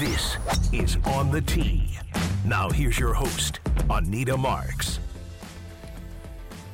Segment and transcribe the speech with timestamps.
[0.00, 0.38] This
[0.72, 1.98] is On the Tee.
[2.46, 3.60] Now, here's your host,
[3.90, 4.98] Anita Marks.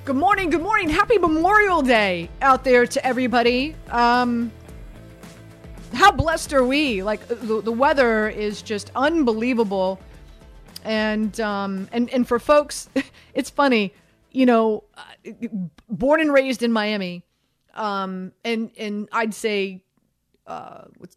[0.05, 0.89] Good morning, good morning.
[0.89, 3.75] Happy Memorial Day out there to everybody.
[3.91, 4.53] Um,
[5.93, 7.03] how blessed are we?
[7.03, 9.99] Like the, the weather is just unbelievable,
[10.85, 12.89] and um, and and for folks,
[13.35, 13.93] it's funny,
[14.31, 15.49] you know, uh,
[15.89, 17.25] born and raised in Miami,
[17.75, 19.83] um, and and I'd say,
[20.47, 21.17] uh, what's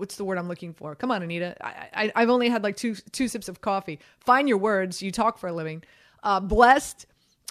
[0.00, 0.94] what's the word I'm looking for?
[0.96, 1.54] Come on, Anita.
[1.64, 4.00] I, I have only had like two two sips of coffee.
[4.18, 5.00] Find your words.
[5.02, 5.84] You talk for a living.
[6.22, 7.06] Uh, blessed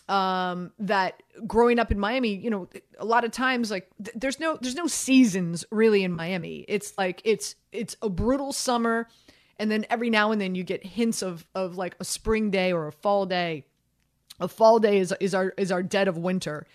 [0.10, 4.40] um, that growing up in Miami, you know, a lot of times like th- there's
[4.40, 6.66] no there's no seasons really in Miami.
[6.68, 9.08] It's like it's it's a brutal summer,
[9.60, 12.74] and then every now and then you get hints of of like a spring day
[12.74, 13.66] or a fall day.
[14.40, 16.66] A fall day is is our is our dead of winter.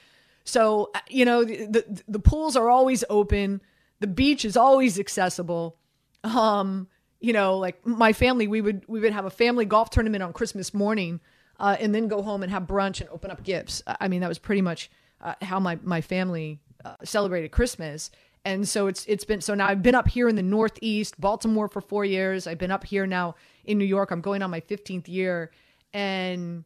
[0.45, 3.61] So uh, you know the, the the pools are always open.
[4.01, 5.77] The beach is always accessible.
[6.23, 6.89] Um,
[7.21, 10.33] you know, like my family, we would we would have a family golf tournament on
[10.33, 11.20] Christmas morning
[11.59, 13.83] uh, and then go home and have brunch and open up gifts.
[13.87, 18.11] I mean, that was pretty much uh, how my my family uh, celebrated Christmas.
[18.45, 21.69] And so it's it's been so now I've been up here in the Northeast, Baltimore
[21.69, 22.47] for four years.
[22.47, 24.11] I've been up here now in New York.
[24.11, 25.50] I'm going on my 15th year,
[25.95, 26.65] and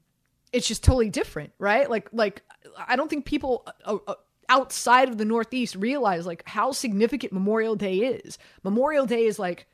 [0.53, 1.89] it's just totally different, right?
[1.89, 2.43] Like like
[2.89, 4.15] I don't think people uh, uh,
[4.49, 8.39] outside of the Northeast realize like how significant Memorial Day is.
[8.63, 9.67] Memorial Day is like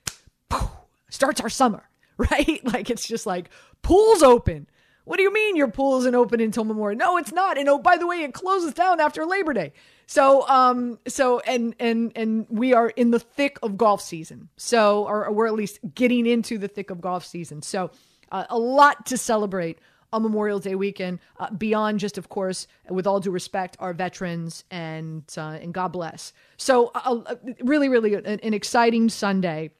[1.10, 2.60] starts our summer, right?
[2.64, 3.50] Like it's just like
[3.82, 4.66] pools open,
[5.04, 6.98] what do you mean your pool isn't open until Memorial?
[6.98, 7.58] No, it's not.
[7.58, 9.72] And oh, by the way, it closes down after Labor Day.
[10.06, 14.48] So, um, so and and and we are in the thick of golf season.
[14.56, 17.60] So, or, or we're at least getting into the thick of golf season.
[17.60, 17.90] So,
[18.32, 19.78] uh, a lot to celebrate
[20.14, 21.18] on Memorial Day weekend.
[21.38, 25.88] Uh, beyond just, of course, with all due respect, our veterans and uh, and God
[25.88, 26.32] bless.
[26.56, 29.72] So, uh, uh, really, really an, an exciting Sunday.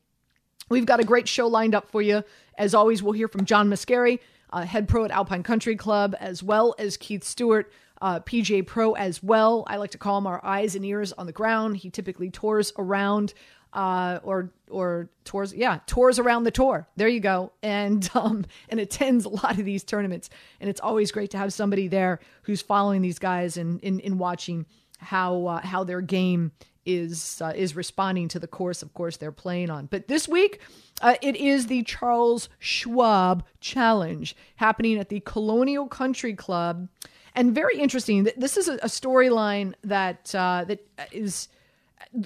[0.68, 2.24] We've got a great show lined up for you.
[2.58, 4.18] As always, we'll hear from John Mascari
[4.55, 8.92] uh, head pro at Alpine Country Club, as well as Keith Stewart, uh, PGA Pro
[8.92, 9.64] as well.
[9.67, 11.78] I like to call him our eyes and ears on the ground.
[11.78, 13.34] He typically tours around
[13.74, 16.89] uh, or or tours, yeah, tours around the tour.
[16.96, 20.30] There you go, and um, and attends a lot of these tournaments.
[20.61, 24.18] And it's always great to have somebody there who's following these guys and in, in
[24.18, 24.67] watching
[24.98, 26.52] how uh, how their game
[26.86, 29.86] is uh, is responding to the course, of course, they're playing on.
[29.86, 30.61] But this week,
[31.02, 36.89] uh, it is the Charles Schwab Challenge happening at the Colonial Country Club,
[37.35, 38.29] and very interesting.
[38.36, 40.80] This is a, a storyline that uh, that
[41.11, 41.48] is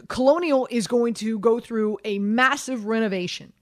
[0.09, 3.53] Colonial is going to go through a massive renovation,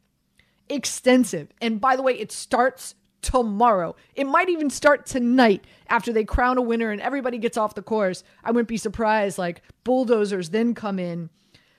[0.68, 3.96] extensive, and by the way, it starts tomorrow.
[4.14, 7.82] It might even start tonight after they crown a winner and everybody gets off the
[7.82, 8.22] course.
[8.44, 11.30] I wouldn't be surprised, like bulldozers then come in.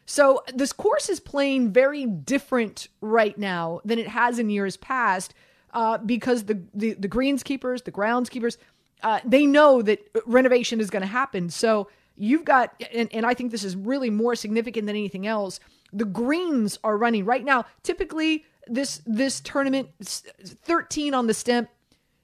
[0.05, 5.33] So this course is playing very different right now than it has in years past
[5.73, 8.57] uh, because the, the, the greenskeepers, the groundskeepers,
[9.03, 11.49] uh, they know that renovation is going to happen.
[11.49, 15.59] So you've got, and, and I think this is really more significant than anything else.
[15.93, 17.65] The greens are running right now.
[17.83, 21.69] Typically, this this tournament 13 on the Stimp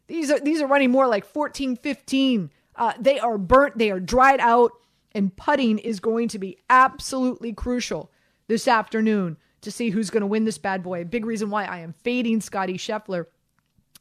[0.08, 4.00] these are these are running more like 14 15 uh, they are burnt they are
[4.00, 4.72] dried out
[5.14, 8.12] and putting is going to be absolutely crucial
[8.48, 11.80] this afternoon to see who's going to win this bad boy big reason why i
[11.80, 13.26] am fading scottie scheffler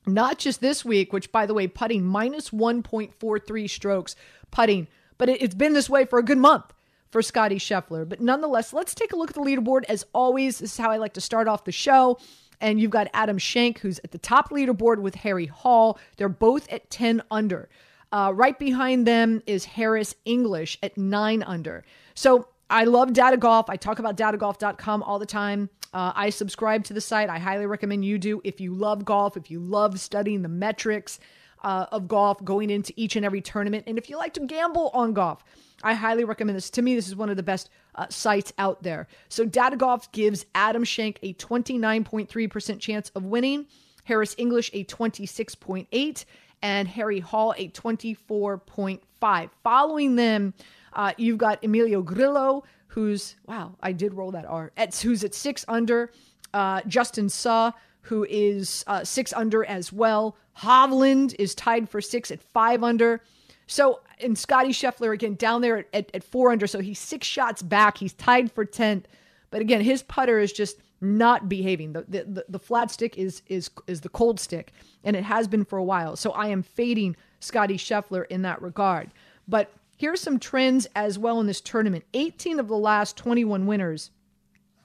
[0.07, 4.17] not just this week which by the way putting minus 1.43 strokes
[4.51, 4.89] putting
[5.23, 6.65] but it, it's been this way for a good month
[7.11, 8.09] for Scottie Scheffler.
[8.09, 9.85] But nonetheless, let's take a look at the leaderboard.
[9.89, 12.19] As always, this is how I like to start off the show.
[12.61, 16.01] And you've got Adam Schenk, who's at the top leaderboard with Harry Hall.
[16.17, 17.69] They're both at 10 under.
[18.11, 21.85] Uh, right behind them is Harris English at 9 under.
[22.15, 23.71] So I love data golf.
[23.71, 25.71] I talk about datagolf.com all the time.
[25.95, 27.29] Uh, I subscribe to the site.
[27.31, 28.41] I highly recommend you do.
[28.43, 31.21] If you love golf, if you love studying the metrics
[31.63, 34.91] uh, of golf, going into each and every tournament, and if you like to gamble
[34.93, 35.45] on golf,
[35.83, 36.71] I highly recommend this.
[36.71, 39.09] To me, this is one of the best uh, sites out there.
[39.29, 43.67] So, Data Golf gives Adam Schenk a 29.3% chance of winning,
[44.05, 46.25] Harris English a 26.8,
[46.63, 49.51] and Harry Hall a 24.5.
[49.63, 50.55] Following them,
[50.93, 54.73] uh, you've got Emilio Grillo, who's wow, I did roll that R.
[55.03, 56.13] Who's at six under.
[56.55, 60.37] Uh, Justin Suh, who is uh, six under as well.
[60.59, 63.23] Hovland is tied for six at five under.
[63.67, 66.67] So, and Scottie Scheffler again down there at, at, four under.
[66.67, 67.99] So he's six shots back.
[67.99, 69.05] He's tied for 10th.
[69.51, 71.93] But again, his putter is just not behaving.
[71.93, 74.73] The, the, the, flat stick is, is, is the cold stick,
[75.05, 76.17] and it has been for a while.
[76.17, 79.11] So I am fading Scottie Scheffler in that regard.
[79.49, 84.11] But here's some trends as well in this tournament 18 of the last 21 winners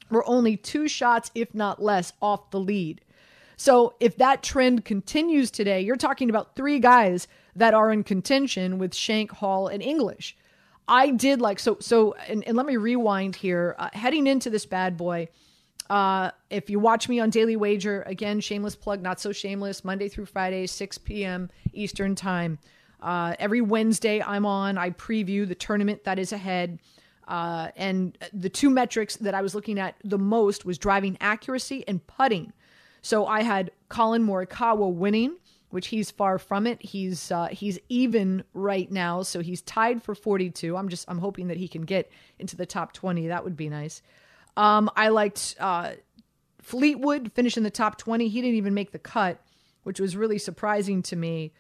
[0.10, 3.02] were only two shots, if not less, off the lead.
[3.58, 8.78] So if that trend continues today, you're talking about three guys that are in contention
[8.78, 10.38] with Shank, Hall, and English.
[10.88, 13.76] I did like so so, and, and let me rewind here.
[13.78, 15.28] Uh, heading into this bad boy,
[15.90, 20.08] uh, if you watch me on Daily Wager, again, shameless plug, not so shameless, Monday
[20.08, 21.50] through Friday, 6 p.m.
[21.74, 22.60] Eastern Time.
[23.02, 24.78] Uh, every Wednesday, I'm on.
[24.78, 26.80] I preview the tournament that is ahead.
[27.28, 31.84] Uh, and the two metrics that I was looking at the most was driving accuracy
[31.88, 32.54] and putting.
[33.08, 35.38] So I had Collin Morikawa winning,
[35.70, 36.82] which he's far from it.
[36.82, 40.76] He's uh, he's even right now, so he's tied for 42.
[40.76, 43.30] I'm just I'm hoping that he can get into the top 20.
[43.30, 44.02] That would be nice.
[44.58, 45.92] Um, I liked uh,
[46.62, 48.28] Fleetwood finish in the top 20.
[48.28, 49.42] He didn't even make the cut,
[49.84, 51.54] which was really surprising to me.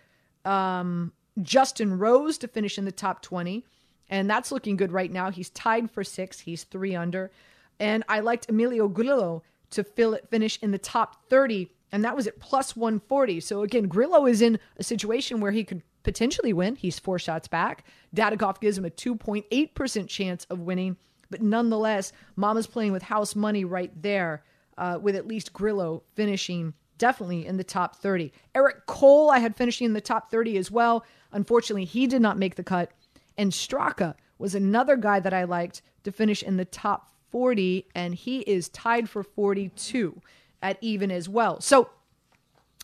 [0.44, 3.64] Um, Justin Rose to finish in the top 20,
[4.10, 5.32] and that's looking good right now.
[5.32, 6.42] He's tied for six.
[6.42, 7.32] He's three under.
[7.80, 12.28] And I liked Emilio Grillo to fill, finish in the top 30, and that was
[12.28, 13.40] at plus 140.
[13.40, 16.75] So again, Grillo is in a situation where he could potentially win.
[16.75, 17.86] He's four shots back.
[18.14, 20.98] Data Golf gives him a 2.8% chance of winning.
[21.30, 24.44] But nonetheless, Mama's playing with house money right there,
[24.78, 28.31] uh, with at least Grillo finishing definitely in the top 30.
[28.56, 31.06] Eric Cole, I had finishing in the top 30 as well.
[31.31, 32.92] Unfortunately, he did not make the cut.
[33.38, 38.15] And Straka was another guy that I liked to finish in the top 40, and
[38.15, 40.21] he is tied for 42
[40.62, 41.62] at even as well.
[41.62, 41.89] So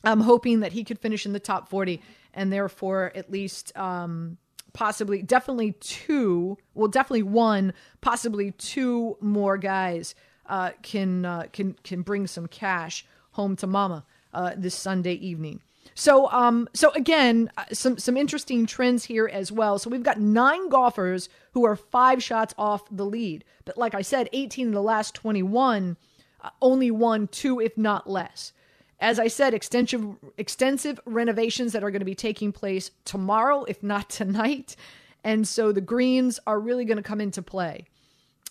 [0.03, 2.01] I'm hoping that he could finish in the top 40
[2.33, 4.37] and therefore at least um,
[4.73, 10.15] possibly, definitely two, well, definitely one, possibly two more guys
[10.47, 15.61] uh, can uh, can can bring some cash home to Mama uh, this Sunday evening.
[15.95, 19.77] So, um, so again, uh, some some interesting trends here as well.
[19.77, 24.01] So we've got nine golfers who are five shots off the lead, but like I
[24.01, 25.97] said, 18 of the last 21
[26.41, 28.53] uh, only won two, if not less.
[28.99, 33.83] As I said, extensive extensive renovations that are going to be taking place tomorrow, if
[33.83, 34.75] not tonight,
[35.23, 37.85] and so the greens are really going to come into play.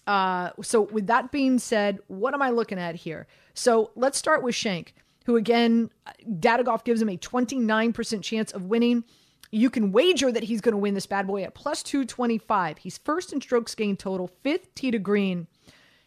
[0.06, 3.26] Uh, so, with that being said, what am I looking at here?
[3.54, 4.94] So, let's start with Schenk,
[5.24, 5.90] who again,
[6.38, 9.04] Data Golf gives him a 29% chance of winning.
[9.50, 12.78] You can wager that he's going to win this bad boy at plus 225.
[12.78, 15.46] He's first in strokes gained total, fifth tee to green,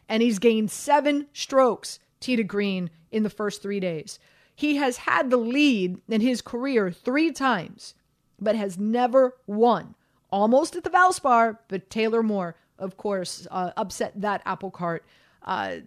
[0.09, 4.19] and he's gained seven strokes tee to green in the first three days.
[4.55, 7.93] He has had the lead in his career three times,
[8.39, 9.95] but has never won.
[10.31, 15.05] Almost at the Valspar, but Taylor Moore, of course, uh, upset that apple cart.
[15.43, 15.77] Uh,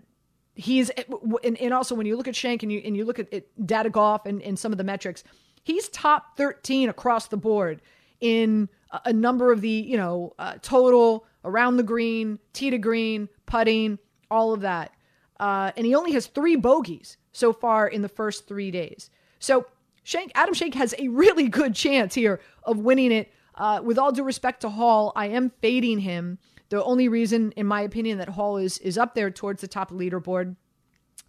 [0.59, 3.33] he's and, and, also when you look at Shank and you and you look at
[3.33, 5.23] it, Data Golf and, and some of the metrics,
[5.63, 7.81] he's top 13 across the board
[8.21, 12.79] in a, a number of the you know uh, total around the green, tee to
[12.79, 13.99] green, putting,
[14.31, 14.93] all of that.
[15.39, 19.11] Uh, and he only has three bogeys so far in the first three days.
[19.39, 19.67] So
[20.03, 23.33] Shank Adam Shank has a really good chance here of winning it.
[23.55, 26.39] Uh, with all due respect to Hall, I am fading him.
[26.71, 29.91] The only reason, in my opinion, that Hall is is up there towards the top
[29.91, 30.57] leaderboard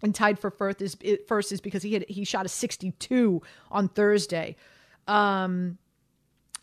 [0.02, 0.96] and tied for first is
[1.26, 4.56] first is because he had he shot a 62 on Thursday.
[5.06, 5.78] Um,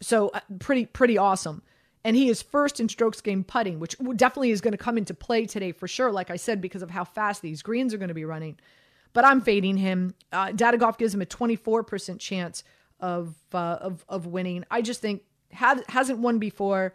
[0.01, 1.63] so uh, pretty pretty awesome.
[2.03, 5.13] And he is first in strokes gained putting, which definitely is going to come into
[5.13, 6.11] play today for sure.
[6.11, 8.57] Like I said, because of how fast these greens are going to be running
[9.17, 10.13] but I'm fading him.
[10.31, 12.63] Uh, Data Golf gives him a 24% chance
[12.99, 14.63] of uh, of of winning.
[14.69, 16.93] I just think has, hasn't won before.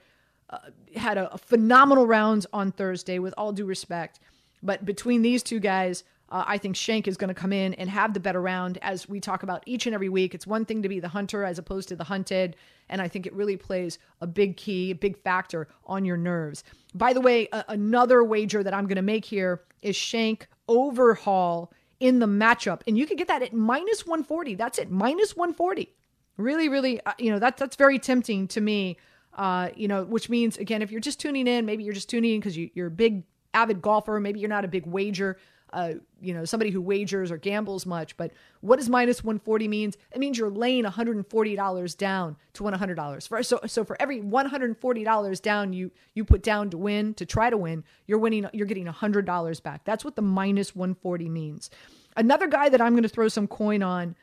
[0.97, 4.21] Had a, a, phenomenal round on Thursday, with all due respect.
[4.63, 7.91] But between these two guys, uh, I think Shank is going to come in and
[7.91, 8.79] have the better round.
[8.83, 11.45] As we talk about each and every week, it's one thing to be the hunter
[11.45, 12.57] as opposed to the hunted,
[12.89, 16.65] and I think it really plays a big key, a big factor on your nerves.
[16.95, 21.15] By the way, a- another wager that I'm going to make here is Shank over
[21.15, 22.81] Hall in the matchup.
[22.87, 24.57] And you can get that at minus 140.
[24.57, 25.95] That's it, minus 140.
[26.37, 28.97] Really, really, uh, you know, that, that's very tempting to me.
[29.35, 32.35] Uh, you know, which means, again, if you're just tuning in, maybe you're just tuning
[32.35, 33.25] in because you, you're a big
[33.55, 35.39] avid golfer, maybe you're not a big wager.
[35.73, 38.15] Uh, you know, somebody who wagers or gambles much.
[38.19, 39.97] But what does minus 140 means?
[40.13, 43.45] It means you're laying $140 down to win $100.
[43.45, 47.57] So, so for every $140 down you you put down to win, to try to
[47.57, 49.85] win, you're winning, you're getting $100 back.
[49.87, 51.71] That's what the minus 140 means.
[52.19, 54.15] Another guy that I'm going to throw some coin on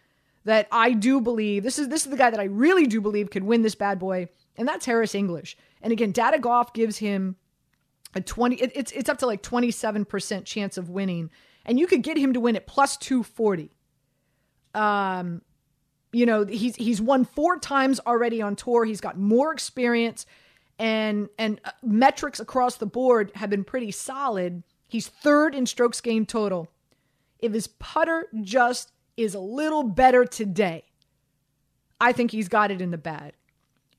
[0.46, 3.30] that I do believe this is this is the guy that I really do believe
[3.30, 5.58] could win this bad boy, and that's Harris English.
[5.82, 7.36] And again, Data Golf gives him
[8.13, 11.30] a 20 it, it's it's up to like 27% chance of winning
[11.66, 13.70] and you could get him to win at plus 240
[14.74, 15.44] um
[16.12, 20.25] you know he's he's won four times already on tour he's got more experience
[20.80, 26.01] and and uh, metrics across the board have been pretty solid He's third in strokes
[26.01, 26.68] gained total.
[27.38, 30.84] If his putter just is a little better today,
[32.01, 33.34] I think he's got it in the bag.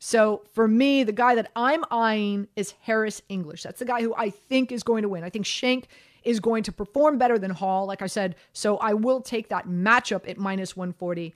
[0.03, 3.63] So for me, the guy that I'm eyeing is Harris English.
[3.63, 5.23] That's the guy who I think is going to win.
[5.23, 5.89] I think Shank
[6.25, 8.37] is going to perform better than Hall, like I said.
[8.55, 11.35] So I will take that matchup at minus 140.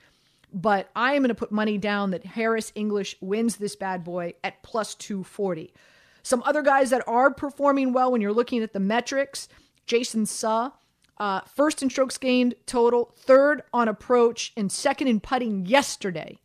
[0.51, 4.33] But I am going to put money down that Harris English wins this bad boy
[4.43, 5.71] at plus 240.
[6.23, 9.47] Some other guys that are performing well when you're looking at the metrics
[9.85, 10.71] Jason Suh,
[11.19, 16.39] uh, first in strokes gained total, third on approach, and second in putting yesterday.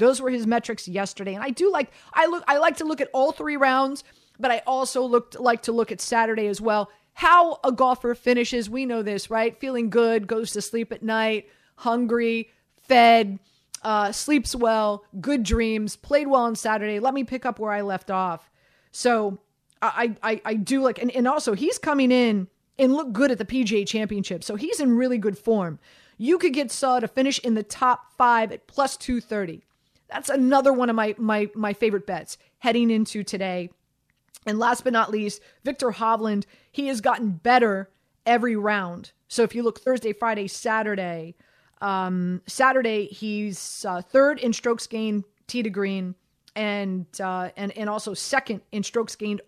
[0.00, 1.34] Those were his metrics yesterday.
[1.34, 4.02] And I do like I look I like to look at all three rounds,
[4.38, 6.90] but I also looked like to look at Saturday as well.
[7.14, 9.58] How a golfer finishes, we know this, right?
[9.58, 12.48] Feeling good, goes to sleep at night, hungry,
[12.88, 13.38] fed,
[13.82, 16.98] uh, sleeps well, good dreams, played well on Saturday.
[16.98, 18.50] Let me pick up where I left off.
[18.92, 19.38] So
[19.82, 23.36] I I, I do like and, and also he's coming in and look good at
[23.36, 24.42] the PGA championship.
[24.42, 25.78] So he's in really good form.
[26.16, 29.62] You could get Suh to finish in the top five at plus 230.
[30.10, 33.70] That's another one of my my my favorite bets heading into today.
[34.46, 37.90] And last but not least, Viktor Hovland, he has gotten better
[38.24, 39.12] every round.
[39.28, 41.34] So if you look Thursday, Friday, Saturday,
[41.80, 46.14] um, Saturday he's uh, third in strokes gained tee to green,
[46.56, 49.42] and uh, and and also second in strokes gained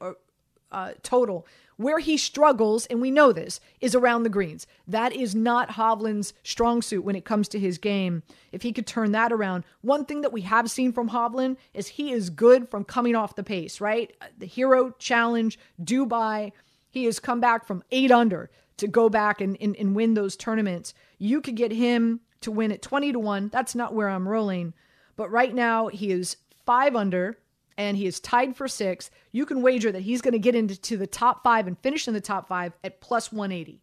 [0.73, 1.47] uh, uh total.
[1.77, 4.67] Where he struggles, and we know this, is around the greens.
[4.87, 8.23] That is not Hovland's strong suit when it comes to his game.
[8.53, 11.89] If he could turn that around, one thing that we have seen from Hovland is
[11.89, 14.15] he is good from coming off the pace, right?
[14.39, 16.53] The Hero Challenge, Dubai,
[16.91, 20.37] he has come back from eight under to go back and, and, and win those
[20.37, 20.95] tournaments.
[21.19, 23.49] You could get him to win at 20 to 1.
[23.49, 24.75] That's not where I'm rolling.
[25.17, 26.37] But right now, he is
[26.67, 27.39] five under
[27.77, 30.97] and he is tied for six, you can wager that he's going to get into
[30.97, 33.81] the top five and finish in the top five at plus 180.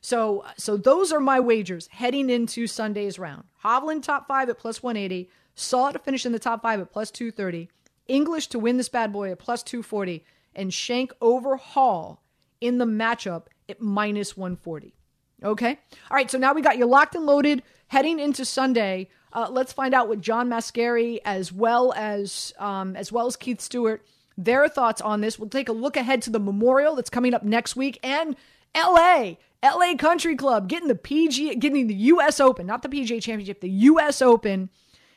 [0.00, 3.44] So, so those are my wagers heading into Sunday's round.
[3.64, 7.10] Hovland top five at plus 180, Suh to finish in the top five at plus
[7.10, 7.68] 230,
[8.08, 10.24] English to win this bad boy at plus 240,
[10.54, 12.22] and Shank over Hall
[12.60, 14.94] in the matchup at minus 140.
[15.42, 15.78] Okay?
[16.10, 19.08] All right, so now we got you locked and loaded heading into Sunday.
[19.32, 23.60] Uh, let's find out what John Mascari as well as um, as well as Keith
[23.60, 24.04] Stewart
[24.36, 25.38] their thoughts on this.
[25.38, 28.36] We'll take a look ahead to the Memorial that's coming up next week and
[28.74, 29.38] L.A.
[29.62, 33.68] LA Country Club getting the PG getting the US Open, not the PGA Championship, the
[33.68, 34.70] US Open.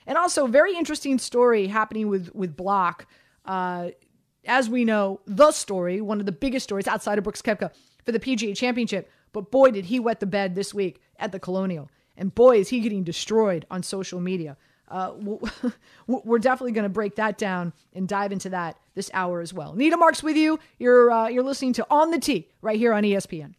[0.06, 3.08] And also very interesting story happening with with Block.
[3.46, 3.92] Uh,
[4.46, 7.72] as we know, the story, one of the biggest stories outside of Brooks Koepka
[8.04, 9.10] for the PGA Championship.
[9.32, 11.90] But boy, did he wet the bed this week at the Colonial.
[12.18, 14.58] And boy, is he getting destroyed on social media.
[14.88, 15.14] Uh,
[16.08, 19.74] we're definitely going to break that down and dive into that this hour as well.
[19.74, 20.60] Nita Marks with you.
[20.78, 23.56] You're uh, you're listening to On the Tee right here on ESPN.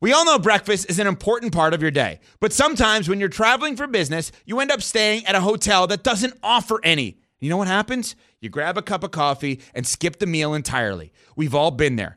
[0.00, 3.28] We all know breakfast is an important part of your day, but sometimes when you're
[3.28, 7.18] traveling for business, you end up staying at a hotel that doesn't offer any.
[7.38, 8.16] You know what happens?
[8.40, 11.12] You grab a cup of coffee and skip the meal entirely.
[11.36, 12.16] We've all been there.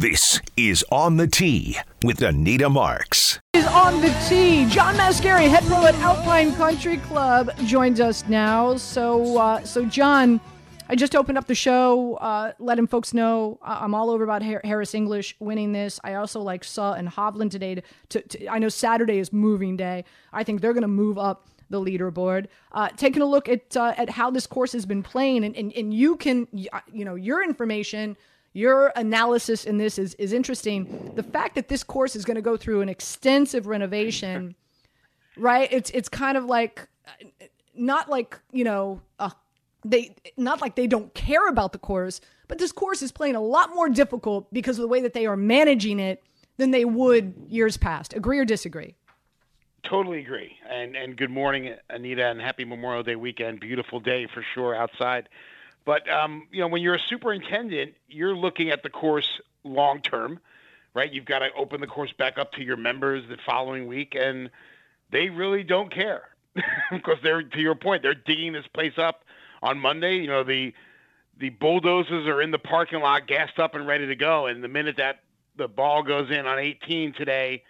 [0.00, 3.40] This is On the Tee with Anita Marks.
[3.54, 4.64] Is on the tee.
[4.68, 8.76] John Mascari, head pro at Alpine Country Club, joins us now.
[8.76, 10.40] So, uh, so John,
[10.88, 14.94] I just opened up the show, uh, letting folks know I'm all over about Harris
[14.94, 15.98] English winning this.
[16.04, 17.74] I also like Suh and Hovland today.
[17.74, 20.04] To, to, to I know Saturday is moving day.
[20.32, 22.46] I think they're going to move up the leaderboard.
[22.70, 25.72] Uh, taking a look at uh, at how this course has been playing, and, and
[25.72, 28.16] and you can you know your information
[28.58, 31.12] your analysis in this is is interesting.
[31.14, 34.56] The fact that this course is going to go through an extensive renovation,
[35.36, 35.68] right?
[35.70, 36.88] It's it's kind of like
[37.74, 39.30] not like you know uh,
[39.84, 43.40] they not like they don't care about the course, but this course is playing a
[43.40, 46.22] lot more difficult because of the way that they are managing it
[46.56, 48.12] than they would years past.
[48.14, 48.96] Agree or disagree?
[49.88, 50.50] totally agree.
[50.68, 53.60] And and good morning, Anita, and happy Memorial Day weekend.
[53.60, 55.28] Beautiful day for sure outside.
[55.88, 59.26] But um, you know, when you're a superintendent, you're looking at the course
[59.64, 60.38] long term,
[60.92, 61.10] right?
[61.10, 64.50] You've got to open the course back up to your members the following week, and
[65.10, 66.24] they really don't care
[66.92, 69.24] because they're to your point, they're digging this place up
[69.62, 70.16] on Monday.
[70.16, 70.74] You know, the
[71.38, 74.44] the bulldozers are in the parking lot, gassed up and ready to go.
[74.44, 75.20] And the minute that
[75.56, 77.62] the ball goes in on 18 today,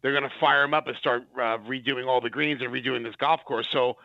[0.00, 3.02] they're going to fire them up and start uh, redoing all the greens and redoing
[3.02, 3.66] this golf course.
[3.72, 3.96] So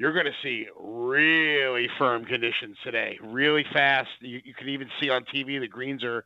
[0.00, 4.08] you're going to see really firm conditions today, really fast.
[4.20, 6.24] You, you can even see on TV the greens are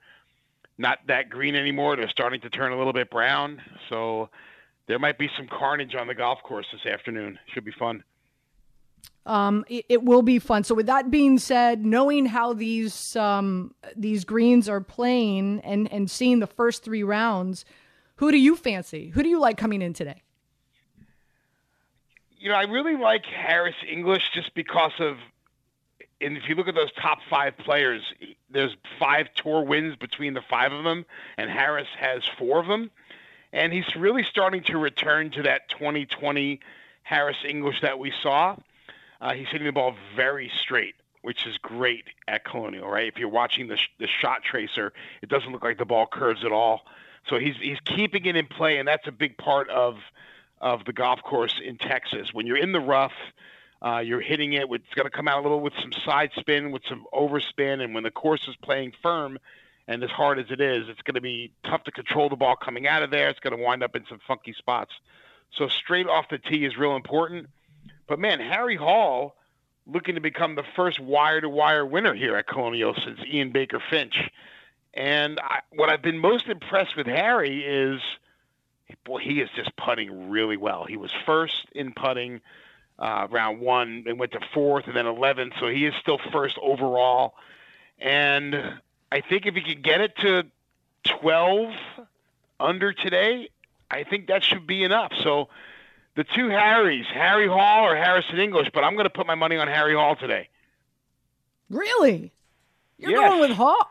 [0.78, 1.96] not that green anymore.
[1.96, 3.60] They're starting to turn a little bit brown.
[3.88, 4.30] So
[4.86, 7.36] there might be some carnage on the golf course this afternoon.
[7.52, 8.04] Should be fun.
[9.26, 10.62] Um, it, it, will be fun.
[10.62, 16.08] So, with that being said, knowing how these um, these greens are playing and and
[16.08, 17.64] seeing the first three rounds,
[18.16, 19.08] who do you fancy?
[19.08, 20.22] Who do you like coming in today?
[22.44, 25.16] You know, I really like Harris English just because of,
[26.20, 28.02] and if you look at those top five players,
[28.50, 31.06] there's five tour wins between the five of them,
[31.38, 32.90] and Harris has four of them,
[33.54, 36.60] and he's really starting to return to that 2020
[37.02, 38.56] Harris English that we saw
[39.22, 43.08] uh, he's hitting the ball very straight, which is great at Colonial, right?
[43.08, 46.44] If you're watching the, sh- the shot tracer, it doesn't look like the ball curves
[46.44, 46.82] at all.
[47.26, 49.96] So he's he's keeping it in play, and that's a big part of
[50.64, 52.32] of the golf course in Texas.
[52.32, 53.12] When you're in the rough,
[53.82, 54.66] uh, you're hitting it.
[54.66, 57.84] With, it's going to come out a little with some side spin, with some overspin,
[57.84, 59.38] and when the course is playing firm,
[59.86, 62.56] and as hard as it is, it's going to be tough to control the ball
[62.56, 63.28] coming out of there.
[63.28, 64.92] It's going to wind up in some funky spots.
[65.52, 67.48] So straight off the tee is real important.
[68.08, 69.36] But man, Harry Hall
[69.86, 73.82] looking to become the first wire to wire winner here at Colonial since Ian Baker
[73.90, 74.16] Finch.
[74.94, 78.00] And I, what I've been most impressed with Harry is,
[79.04, 80.84] boy, he is just putting really well.
[80.84, 82.40] He was first in putting
[82.98, 85.58] uh, round one and went to fourth and then 11th.
[85.60, 87.34] So he is still first overall.
[87.98, 88.54] And
[89.10, 90.44] I think if he could get it to
[91.20, 91.74] 12
[92.60, 93.48] under today,
[93.90, 95.12] I think that should be enough.
[95.22, 95.48] So
[96.16, 99.56] the two Harrys, Harry Hall or Harrison English, but I'm going to put my money
[99.56, 100.48] on Harry Hall today.
[101.70, 102.32] Really?
[102.98, 103.28] You're yes.
[103.28, 103.90] going with Hall?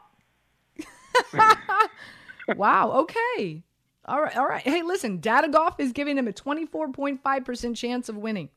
[2.55, 2.91] wow.
[2.91, 3.63] Okay.
[4.05, 4.35] All right.
[4.35, 4.61] All right.
[4.61, 8.49] Hey, listen, Data Golf is giving him a 24.5% chance of winning.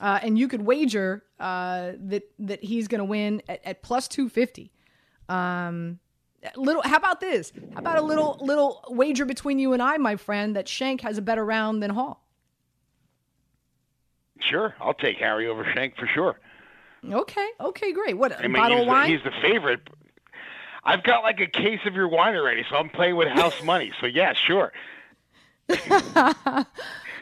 [0.00, 4.08] Uh, and you could wager uh, that that he's going to win at, at plus
[4.08, 4.72] 250.
[5.28, 5.98] Um,
[6.56, 10.16] little how about this how about a little little wager between you and i my
[10.16, 12.22] friend that shank has a better round than hall
[14.50, 16.38] Sure, I'll take Harry over Shank for sure.
[17.08, 18.16] Okay, okay, great.
[18.16, 19.10] What I mean, bottle of wine?
[19.10, 19.80] The, he's the favorite.
[20.84, 23.92] I've got like a case of your wine already, so I'm playing with house money.
[24.00, 24.72] So yeah, sure.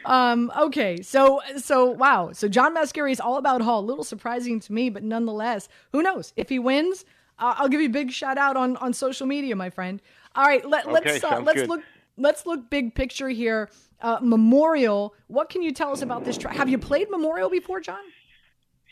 [0.05, 3.79] um, okay, so so wow, so John Mascari is all about Hall.
[3.79, 7.05] A little surprising to me, but nonetheless, who knows if he wins?
[7.39, 10.01] Uh, I'll give you a big shout out on on social media, my friend.
[10.35, 11.69] All right, let, okay, let's uh, let's good.
[11.69, 11.81] look
[12.17, 13.69] let's look big picture here
[14.01, 15.13] uh, Memorial.
[15.27, 16.55] What can you tell us about this track?
[16.55, 18.01] Have you played Memorial before, John?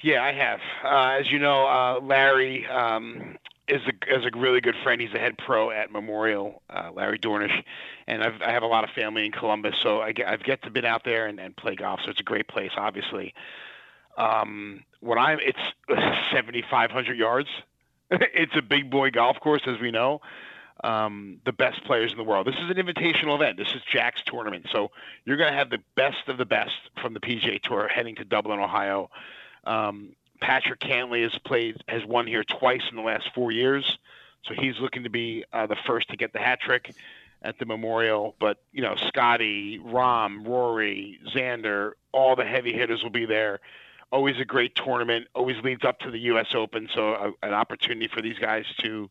[0.02, 0.60] Yeah, I have.
[0.84, 3.38] Uh, as you know, uh, Larry um,
[3.70, 5.02] is a is a really good friend.
[5.02, 7.64] He's a head pro at Memorial, uh, Larry Dornish,
[8.08, 10.62] and I've, I have a lot of family in Columbus, so I get, I've get
[10.64, 12.02] to been out there and, and play golf.
[12.04, 13.34] So it's a great place, obviously.
[14.18, 15.60] Um, when I'm, it's
[16.34, 17.50] 7,500 yards.
[18.12, 20.20] it's a big boy golf course, as we know
[20.84, 22.48] um, the best players in the world.
[22.48, 23.58] This is an invitational event.
[23.58, 24.92] This is Jack's tournament, so
[25.26, 28.26] you're going to have the best of the best from the PGA Tour heading to
[28.26, 29.10] Dublin, Ohio.
[29.66, 33.98] Um, Patrick Cantlay has played, has won here twice in the last four years,
[34.44, 36.94] so he's looking to be uh, the first to get the hat trick
[37.42, 38.36] at the Memorial.
[38.40, 43.60] But you know, Scottie, Rahm, Rory, Xander, all the heavy hitters will be there.
[44.12, 45.28] Always a great tournament.
[45.36, 46.48] Always leads up to the U.S.
[46.56, 49.10] Open, so a, uh, an opportunity for these guys to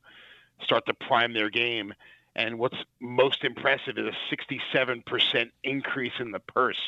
[0.63, 1.95] start to prime their game.
[2.35, 6.79] And what's most impressive is a 67% increase in the purse,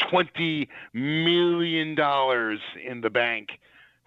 [0.00, 1.96] $20 million
[2.84, 3.58] in the bank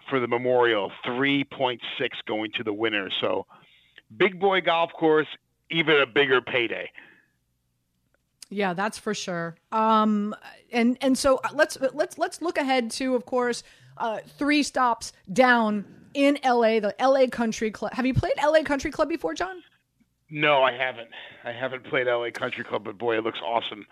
[0.08, 1.78] for the memorial, 3.6
[2.26, 3.10] going to the winner.
[3.20, 3.46] So,
[4.16, 5.26] big boy golf course,
[5.70, 6.90] even a bigger payday.
[8.50, 9.56] Yeah, that's for sure.
[9.72, 10.34] Um,
[10.70, 13.62] and and so uh, let's let's let's look ahead to, of course,
[13.96, 17.94] uh, three stops down in LA, the LA Country Club.
[17.94, 19.62] Have you played LA Country Club before, John?
[20.28, 21.08] No, I haven't.
[21.44, 23.86] I haven't played LA Country Club, but boy, it looks awesome.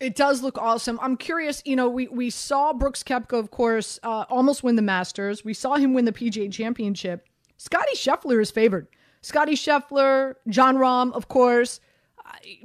[0.00, 0.98] It does look awesome.
[1.00, 1.62] I'm curious.
[1.64, 5.44] You know, we we saw Brooks Koepka, of course, uh, almost win the Masters.
[5.44, 7.26] We saw him win the PGA Championship.
[7.56, 8.88] Scottie Scheffler is favored.
[9.22, 11.80] Scottie Scheffler, Jon Rahm, of course,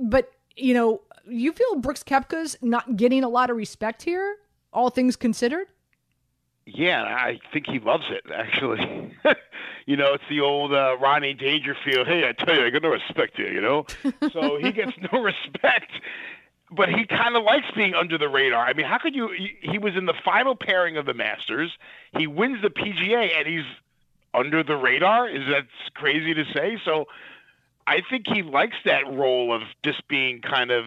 [0.02, 4.38] but you know, you feel Brooks Koepka's not getting a lot of respect here,
[4.74, 5.68] all things considered?
[6.66, 8.24] Yeah, I think he loves it.
[8.34, 9.16] Actually,
[9.86, 12.08] you know, it's the old uh, Rodney Dangerfield.
[12.08, 13.52] Hey, I tell you, I got no respect here.
[13.52, 13.86] You know,
[14.32, 15.92] so he gets no respect,
[16.72, 18.66] but he kind of likes being under the radar.
[18.66, 19.30] I mean, how could you?
[19.62, 21.72] He, was in the final pairing of the Masters.
[22.18, 23.66] He wins the PGA, and he's
[24.34, 25.28] under the radar.
[25.28, 26.78] Is that crazy to say?
[26.86, 27.06] So,
[27.88, 30.86] I think he likes that role of just being kind of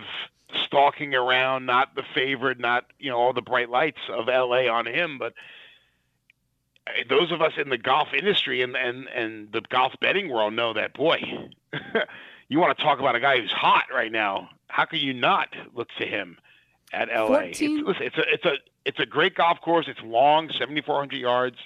[0.67, 4.87] stalking around, not the favorite, not you know all the bright lights of LA on
[4.87, 5.35] him, but
[6.87, 10.55] uh, those of us in the golf industry and and and the golf betting world
[10.55, 11.21] know that boy
[12.53, 14.51] you want to talk about a guy who's hot right now.
[14.69, 16.39] How can you not look to him
[16.93, 17.79] at LA 14...
[17.79, 19.87] it's, listen, it's a it's a it's a great golf course.
[19.89, 21.57] It's long 7400 yards.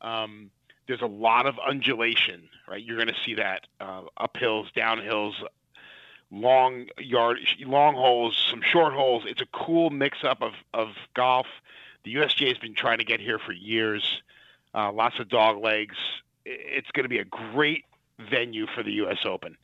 [0.00, 0.50] Um,
[0.86, 2.82] there's a lot of undulation right?
[2.82, 5.34] You're going to see that uh, uphills downhills
[6.30, 9.24] long yard long holes some short holes.
[9.26, 11.46] It's a cool mix up of of golf.
[12.04, 14.22] The USGA has been trying to get here for years.
[14.74, 15.96] Uh, lots of dog legs.
[16.44, 17.84] It's going to be a great
[18.30, 19.18] venue for the U.S.
[19.24, 19.56] Open.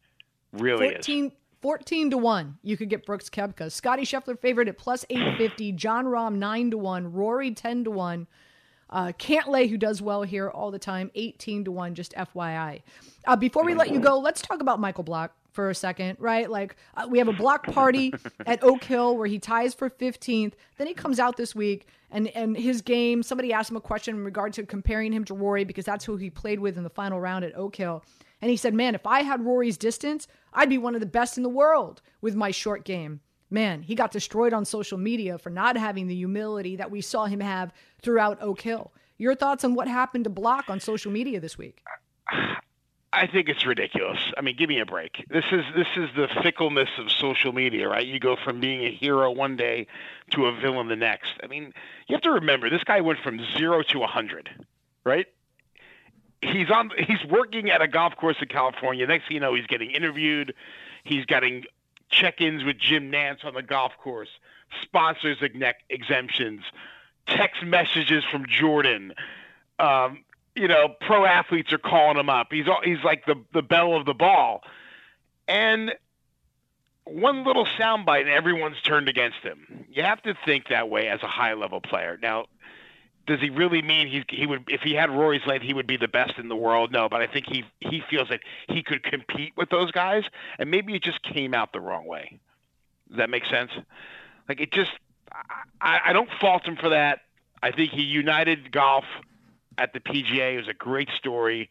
[0.54, 1.32] Really 14, is.
[1.60, 2.58] 14 to 1.
[2.62, 3.70] You could get Brooks Koepka.
[3.70, 5.72] Scottie Scheffler favorite at plus 850.
[5.72, 7.12] Jon Rahm 9 to 1.
[7.12, 8.26] Rory 10 to 1.
[8.90, 12.82] Uh, Cantlay, who does well here all the time, 18 to 1, just FYI.
[13.26, 16.50] Uh, before we let you go, let's talk about Michael Block for a second, right?
[16.50, 18.12] Like uh, we have a block party
[18.46, 20.52] at Oak Hill where he ties for 15th.
[20.76, 23.22] Then he comes out this week and and his game.
[23.22, 26.16] Somebody asked him a question in regard to comparing him to Rory because that's who
[26.16, 28.04] he played with in the final round at Oak Hill.
[28.44, 31.38] And he said, "Man, if I had Rory's distance, I'd be one of the best
[31.38, 35.48] in the world with my short game." Man, he got destroyed on social media for
[35.48, 38.92] not having the humility that we saw him have throughout Oak Hill.
[39.16, 41.82] Your thoughts on what happened to Block on social media this week?
[43.14, 44.18] I think it's ridiculous.
[44.36, 45.24] I mean, give me a break.
[45.30, 48.06] This is this is the fickleness of social media, right?
[48.06, 49.86] You go from being a hero one day
[50.32, 51.32] to a villain the next.
[51.42, 51.72] I mean,
[52.08, 54.50] you have to remember this guy went from zero to a hundred,
[55.02, 55.28] right?
[56.52, 56.90] He's on.
[56.98, 59.06] He's working at a golf course in California.
[59.06, 60.54] Next thing you know, he's getting interviewed.
[61.04, 61.64] He's getting
[62.10, 64.28] check-ins with Jim Nantz on the golf course,
[64.82, 65.38] sponsors
[65.90, 66.62] exemptions,
[67.26, 69.14] text messages from Jordan.
[69.78, 72.48] Um, you know, pro athletes are calling him up.
[72.50, 74.62] He's he's like the the belle of the ball,
[75.48, 75.92] and
[77.04, 79.84] one little soundbite and everyone's turned against him.
[79.90, 82.18] You have to think that way as a high level player.
[82.22, 82.46] Now,
[83.26, 85.96] does he really mean he he would if he had Rory's length he would be
[85.96, 86.92] the best in the world?
[86.92, 90.24] No, but I think he he feels that he could compete with those guys,
[90.58, 92.38] and maybe it just came out the wrong way.
[93.08, 93.70] Does that make sense?
[94.48, 94.90] Like it just,
[95.80, 97.20] I, I don't fault him for that.
[97.62, 99.04] I think he united golf
[99.78, 100.54] at the PGA.
[100.54, 101.70] It was a great story.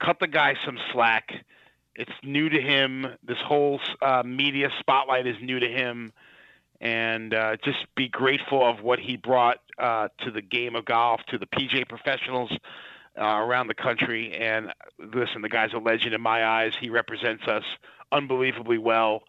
[0.00, 1.32] Cut the guy some slack.
[1.94, 3.06] It's new to him.
[3.24, 6.12] This whole uh, media spotlight is new to him.
[6.80, 11.20] And uh, just be grateful of what he brought uh, to the game of golf,
[11.28, 12.50] to the PGA professionals
[13.20, 14.32] uh, around the country.
[14.32, 16.72] And listen, the guy's a legend in my eyes.
[16.80, 17.64] He represents us
[18.12, 19.24] unbelievably well.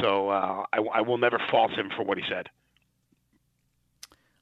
[0.00, 2.48] So uh, I, I will never fault him for what he said.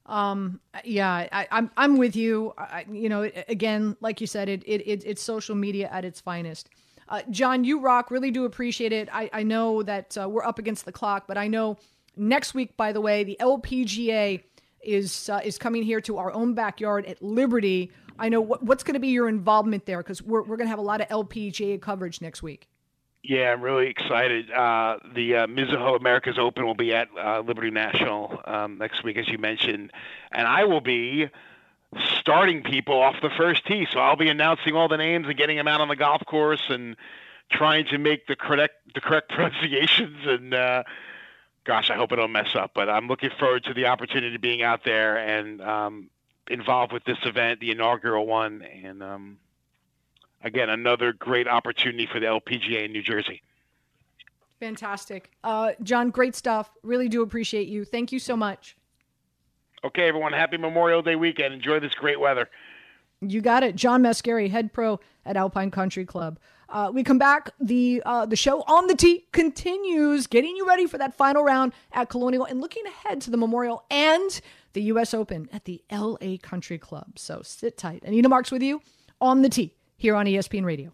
[0.05, 2.53] Um, yeah, I, am I'm, I'm with you.
[2.57, 6.21] I, you know, again, like you said, it, it, it it's social media at its
[6.21, 6.69] finest.
[7.09, 8.11] Uh, John, you rock.
[8.11, 9.09] Really do appreciate it.
[9.11, 11.77] I, I know that uh, we're up against the clock, but I know
[12.15, 14.43] next week, by the way, the LPGA
[14.83, 17.91] is uh, is coming here to our own backyard at Liberty.
[18.19, 20.71] I know what, what's going to be your involvement there because we're we're going to
[20.71, 22.67] have a lot of LPGA coverage next week.
[23.23, 24.49] Yeah, I'm really excited.
[24.51, 29.17] Uh, the uh, Mizuho America's Open will be at uh, Liberty National um, next week,
[29.17, 29.91] as you mentioned,
[30.31, 31.29] and I will be
[32.19, 33.87] starting people off the first tee.
[33.91, 36.63] So I'll be announcing all the names and getting them out on the golf course
[36.69, 36.95] and
[37.51, 40.25] trying to make the correct the correct pronunciations.
[40.25, 40.83] And uh,
[41.67, 42.71] gosh, I hope I don't mess up.
[42.73, 46.09] But I'm looking forward to the opportunity of being out there and um,
[46.49, 49.03] involved with this event, the inaugural one, and.
[49.03, 49.37] Um,
[50.43, 53.41] again, another great opportunity for the LPGA in New Jersey.
[54.59, 55.31] Fantastic.
[55.43, 56.71] Uh, John, great stuff.
[56.81, 57.85] Really do appreciate you.
[57.85, 58.75] Thank you so much.
[59.83, 60.33] Okay, everyone.
[60.33, 61.53] Happy Memorial Day weekend.
[61.53, 62.49] Enjoy this great weather.
[63.21, 63.75] You got it.
[63.75, 66.39] John Mascari, head pro at Alpine Country Club.
[66.69, 67.49] Uh, we come back.
[67.59, 71.73] The uh, the show on the tee continues, getting you ready for that final round
[71.91, 74.41] at Colonial and looking ahead to the Memorial and
[74.73, 75.13] the U.S.
[75.13, 76.37] Open at the L.A.
[76.39, 77.17] Country Club.
[77.17, 78.03] So sit tight.
[78.03, 78.81] Anita Marks with you
[79.21, 80.93] on the tee here on ESPN Radio.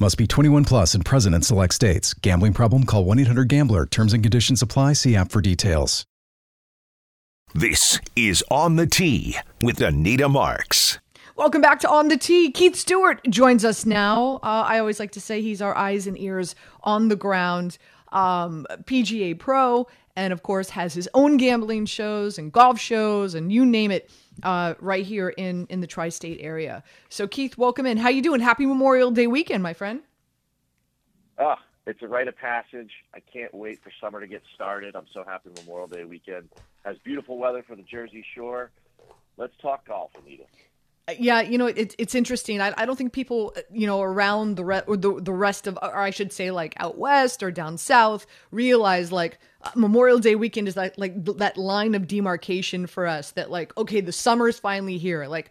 [0.00, 2.14] Must be 21 plus and present in select states.
[2.14, 2.84] Gambling problem?
[2.84, 3.86] Call 1 800 GAMBLER.
[3.86, 4.94] Terms and conditions apply.
[4.94, 6.04] See app for details.
[7.54, 10.98] This is On the Tee with Anita Marks.
[11.36, 12.50] Welcome back to On the Tee.
[12.50, 14.40] Keith Stewart joins us now.
[14.42, 17.78] Uh, I always like to say he's our eyes and ears on the ground.
[18.10, 23.52] Um, PGA Pro, and of course has his own gambling shows and golf shows and
[23.52, 24.10] you name it
[24.42, 26.82] uh, right here in in the tri-state area.
[27.08, 27.96] So Keith, welcome in.
[27.96, 28.40] How you doing?
[28.40, 30.00] Happy Memorial Day weekend, my friend.
[31.38, 32.90] Ah, it's a rite of passage.
[33.14, 34.94] I can't wait for summer to get started.
[34.96, 36.48] I'm so happy Memorial Day weekend
[36.84, 38.70] has beautiful weather for the Jersey Shore.
[39.36, 40.44] Let's talk golf, Anita.
[41.18, 42.62] Yeah, you know it, it's interesting.
[42.62, 45.98] I, I don't think people, you know, around the, or the the rest of, or
[45.98, 49.38] I should say, like out west or down south, realize like
[49.74, 53.32] Memorial Day weekend is like like that line of demarcation for us.
[53.32, 55.26] That like, okay, the summer is finally here.
[55.26, 55.50] Like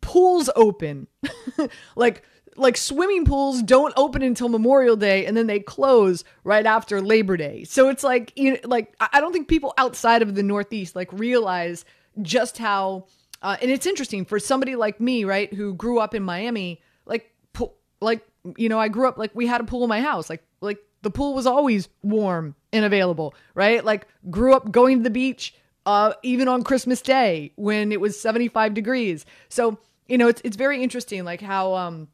[0.00, 1.08] pools open,
[1.96, 2.22] like
[2.56, 7.36] like swimming pools don't open until Memorial Day, and then they close right after Labor
[7.36, 7.64] Day.
[7.64, 11.12] So it's like you know, like I don't think people outside of the Northeast like
[11.12, 11.84] realize
[12.22, 13.04] just how
[13.46, 17.32] uh, and it's interesting for somebody like me, right, who grew up in Miami, like,
[17.52, 20.28] pool, like you know, I grew up like we had a pool in my house,
[20.28, 23.84] like, like the pool was always warm and available, right?
[23.84, 25.54] Like, grew up going to the beach,
[25.86, 29.24] uh, even on Christmas Day when it was seventy five degrees.
[29.48, 29.78] So
[30.08, 32.08] you know, it's it's very interesting, like how um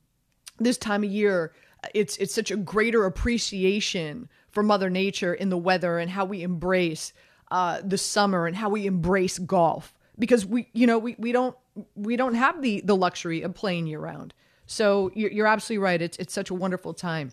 [0.58, 1.54] this time of year,
[1.94, 6.42] it's it's such a greater appreciation for Mother Nature in the weather and how we
[6.42, 7.14] embrace
[7.50, 11.56] uh, the summer and how we embrace golf because we you know we, we don't
[11.94, 14.34] we don't have the the luxury of playing year round
[14.66, 17.32] so you're, you're absolutely right it's it's such a wonderful time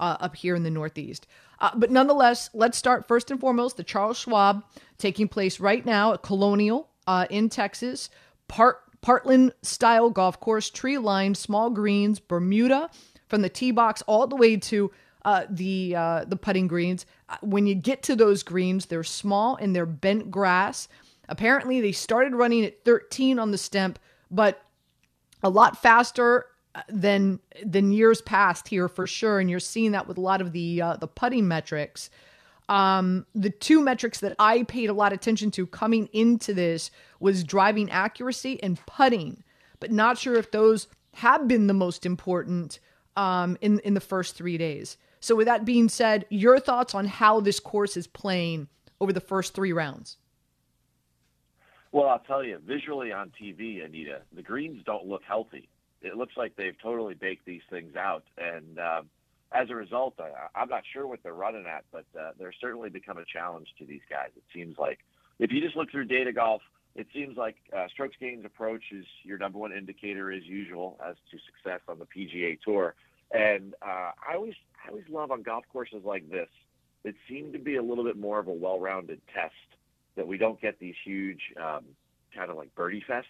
[0.00, 1.26] uh, up here in the northeast
[1.60, 4.64] uh, but nonetheless let's start first and foremost the charles schwab
[4.98, 8.10] taking place right now at colonial uh, in texas
[8.48, 12.90] part parkland style golf course, tree lined, small greens, Bermuda,
[13.28, 14.90] from the tee box all the way to
[15.24, 17.06] uh, the uh, the putting greens.
[17.28, 20.88] Uh, When you get to those greens, they're small and they're bent grass.
[21.28, 23.98] Apparently, they started running at 13 on the Stimp,
[24.30, 24.62] but
[25.42, 29.40] a lot faster uh, than than years past here for sure.
[29.40, 32.10] And you're seeing that with a lot of the uh, the putting metrics.
[32.68, 36.90] Um, the two metrics that I paid a lot of attention to coming into this
[37.20, 39.44] was driving accuracy and putting,
[39.78, 42.80] but not sure if those have been the most important
[43.16, 44.96] um, in in the first three days.
[45.20, 48.68] So, with that being said, your thoughts on how this course is playing
[49.00, 50.18] over the first three rounds?
[51.96, 55.66] Well, I'll tell you, visually on TV, Anita, the greens don't look healthy.
[56.02, 59.08] It looks like they've totally baked these things out, and um,
[59.50, 62.90] as a result, I, I'm not sure what they're running at, but uh, they're certainly
[62.90, 64.28] become a challenge to these guys.
[64.36, 64.98] It seems like
[65.38, 66.60] if you just look through data golf,
[66.96, 71.16] it seems like uh, strokes gains approach is your number one indicator as usual as
[71.30, 72.94] to success on the PGA Tour.
[73.30, 74.52] And uh, I always
[74.84, 76.50] I always love on golf courses like this.
[77.04, 79.54] It seemed to be a little bit more of a well-rounded test
[80.16, 81.84] that we don't get these huge um,
[82.34, 83.24] kind of like birdie fests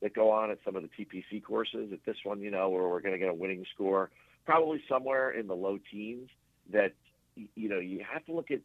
[0.00, 1.90] that go on at some of the TPC courses.
[1.92, 4.10] At this one, you know, where we're going to get a winning score,
[4.44, 6.28] probably somewhere in the low teens.
[6.72, 6.92] That
[7.34, 8.60] you know, you have to look at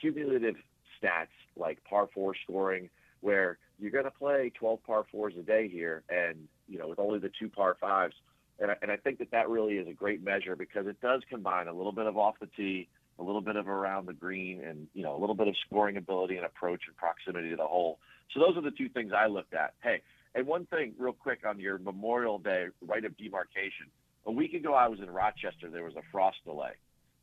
[0.00, 0.56] cumulative
[1.02, 2.88] stats like par four scoring,
[3.20, 6.98] where you're going to play 12 par fours a day here, and you know, with
[6.98, 8.14] only the two par fives.
[8.58, 11.20] And I, and I think that that really is a great measure because it does
[11.28, 14.62] combine a little bit of off the tee, a little bit of around the green,
[14.62, 17.66] and you know a little bit of scoring ability and approach and proximity to the
[17.66, 17.98] hole.
[18.32, 19.74] So those are the two things I looked at.
[19.82, 20.02] Hey,
[20.34, 23.86] and one thing real quick on your Memorial Day right of demarcation.
[24.26, 25.70] A week ago I was in Rochester.
[25.70, 26.72] There was a frost delay.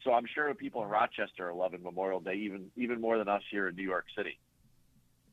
[0.04, 3.44] So I'm sure people in Rochester are loving Memorial Day even even more than us
[3.52, 4.38] here in New York City.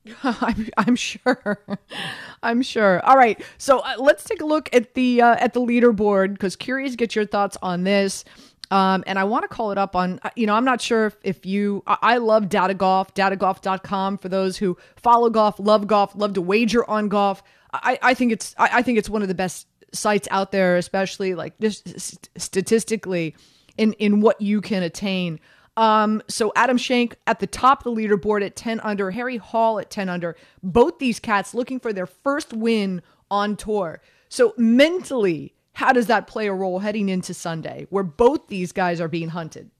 [0.22, 1.58] I'm, I'm sure.
[2.42, 3.04] I'm sure.
[3.04, 3.42] All right.
[3.58, 7.14] So uh, let's take a look at the uh, at the leaderboard because curious get
[7.14, 8.24] your thoughts on this.
[8.70, 11.16] Um, and I want to call it up on, you know, I'm not sure if,
[11.24, 16.14] if you, I, I love data golf, datagolf.com for those who follow golf, love golf,
[16.14, 17.42] love to wager on golf.
[17.72, 20.76] I, I think it's, I, I think it's one of the best sites out there,
[20.76, 23.34] especially like just statistically
[23.76, 25.40] in, in what you can attain.
[25.76, 29.80] Um, so Adam Shank at the top of the leaderboard at 10 under, Harry Hall
[29.80, 30.36] at 10 under.
[30.62, 34.00] Both these cats looking for their first win on tour.
[34.28, 39.00] So mentally, how does that play a role heading into Sunday where both these guys
[39.00, 39.70] are being hunted?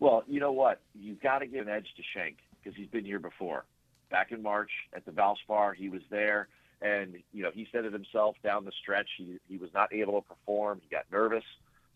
[0.00, 0.80] Well, you know what?
[0.94, 3.64] You've got to give an edge to Shank because he's been here before.
[4.10, 6.48] Back in March at the Valspar, he was there,
[6.80, 9.08] and you know he said it himself down the stretch.
[9.16, 10.80] He he was not able to perform.
[10.82, 11.44] He got nervous.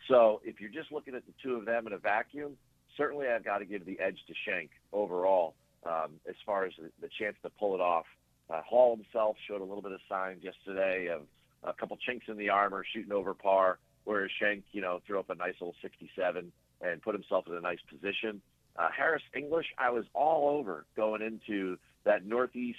[0.08, 2.56] So if you're just looking at the two of them in a vacuum,
[2.96, 5.54] certainly I've got to give the edge to Shank overall
[5.86, 8.06] um, as far as the, the chance to pull it off.
[8.50, 11.22] Uh, Hall himself showed a little bit of signs yesterday of
[11.64, 15.30] a couple chinks in the armor, shooting over par, whereas Shank, you know, threw up
[15.30, 18.40] a nice little 67 and put himself in a nice position.
[18.76, 22.78] Uh, Harris English, I was all over going into that Northeast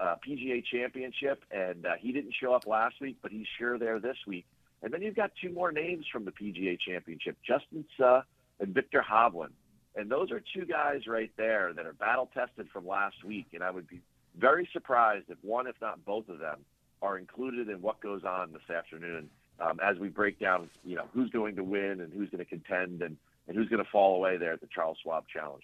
[0.00, 4.00] uh, PGA Championship, and uh, he didn't show up last week, but he's sure there
[4.00, 4.46] this week.
[4.82, 8.22] And then you've got two more names from the PGA Championship, Justin Suh
[8.60, 9.52] and Viktor Hovland.
[9.96, 13.46] And those are two guys right there that are battle tested from last week.
[13.54, 14.00] And I would be
[14.38, 16.58] very surprised if one, if not both of them,
[17.02, 19.28] are included in what goes on this afternoon
[19.60, 22.44] um, as we break down, you know, who's going to win and who's going to
[22.44, 25.62] contend and, and who's going to fall away there at the Charles Schwab Challenge.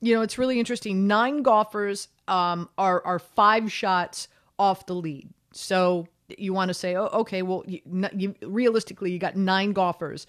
[0.00, 1.06] You know, it's really interesting.
[1.06, 5.30] Nine golfers um, are are five shots off the lead.
[5.52, 7.80] So you want to say, oh, okay, well, you,
[8.12, 10.26] you, realistically, you got nine golfers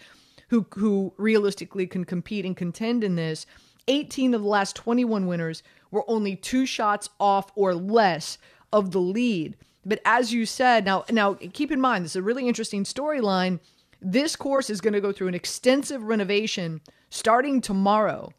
[0.50, 3.46] who who realistically can compete and contend in this.
[3.88, 8.38] 18 of the last 21 winners were only two shots off or less
[8.74, 9.56] of the lead.
[9.86, 13.60] But as you said, now now keep in mind this is a really interesting storyline.
[14.02, 18.32] This course is going to go through an extensive renovation starting tomorrow.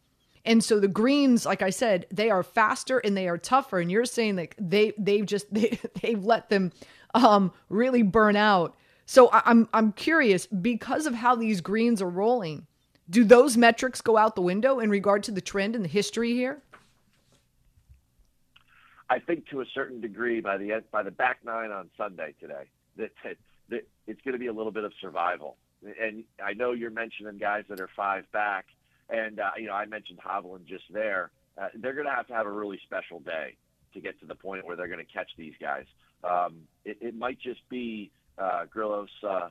[0.45, 3.79] And so the greens, like I said, they are faster and they are tougher.
[3.79, 6.71] And you're saying that they they've just they, they've let them
[7.13, 8.75] um, really burn out.
[9.05, 12.67] So I, I'm I'm curious because of how these greens are rolling.
[13.09, 16.33] Do those metrics go out the window in regard to the trend and the history
[16.33, 16.61] here?
[19.09, 22.65] I think to a certain degree by the by the back nine on Sunday today
[22.97, 23.37] that, that,
[23.69, 25.57] that it's going to be a little bit of survival.
[26.01, 28.65] And I know you're mentioning guys that are five back,
[29.09, 31.31] and uh, you know I mentioned Hovland just there.
[31.57, 33.55] Uh, they're going to have to have a really special day
[33.93, 35.85] to get to the point where they're going to catch these guys.
[36.23, 39.49] Um, it, it might just be uh, Grillos, uh,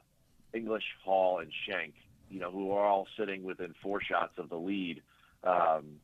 [0.53, 1.95] English, Hall, and Schenk,
[2.31, 5.03] you know, who are all sitting within four shots of the lead.
[5.43, 6.01] Um,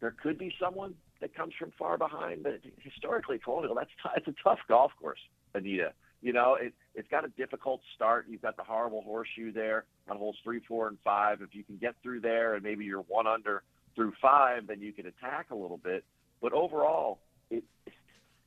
[0.00, 4.28] there could be someone that comes from far behind, but historically, Colonial, that's t- it's
[4.28, 5.20] a tough golf course,
[5.54, 5.92] Anita.
[6.22, 8.26] You know, it, it's got a difficult start.
[8.28, 11.40] You've got the horrible horseshoe there on holes three, four, and five.
[11.42, 13.62] If you can get through there and maybe you're one under
[13.94, 16.04] through five, then you can attack a little bit.
[16.40, 17.18] But overall,
[17.50, 17.64] it,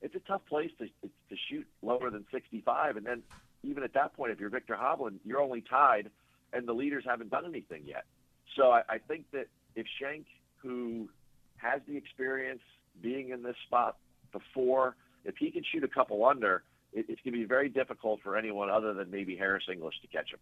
[0.01, 2.97] it's a tough place to, to shoot lower than 65.
[2.97, 3.23] And then
[3.63, 6.09] even at that point, if you're Viktor Hovland, you're only tied,
[6.53, 8.05] and the leaders haven't done anything yet.
[8.55, 10.25] So I, I think that if Schenk,
[10.57, 11.09] who
[11.61, 12.61] has the experience
[13.01, 13.97] being in this spot
[14.31, 14.95] before,
[15.25, 18.37] if he can shoot a couple under, it, it's going to be very difficult for
[18.37, 20.39] anyone other than maybe Harris English to catch him.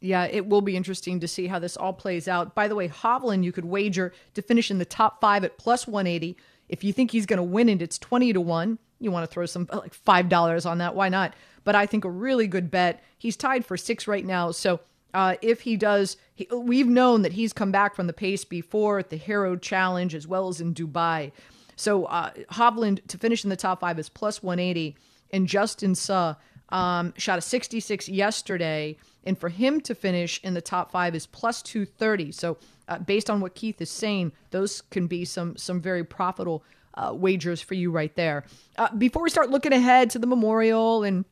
[0.00, 2.54] Yeah, it will be interesting to see how this all plays out.
[2.54, 5.86] By the way, Hovland, you could wager to finish in the top five at plus
[5.86, 6.36] 180.
[6.68, 8.78] If you think he's going to win it, it's 20 to 1.
[9.00, 11.34] You want to throw some like $5 on that, why not?
[11.64, 13.02] But I think a really good bet.
[13.18, 14.50] He's tied for six right now.
[14.50, 14.80] So
[15.14, 18.98] uh, if he does, he, we've known that he's come back from the pace before
[18.98, 21.30] at the Hero Challenge as well as in Dubai.
[21.76, 24.96] So uh, Hovland to finish in the top five is plus 180,
[25.32, 26.34] and Justin Suh
[26.70, 31.26] um, shot a 66 yesterday, and for him to finish in the top five is
[31.26, 32.32] plus 230.
[32.32, 36.64] So uh, based on what Keith is saying, those can be some some very profitable
[36.94, 38.44] uh, wagers for you right there.
[38.76, 41.24] Uh, before we start looking ahead to the Memorial and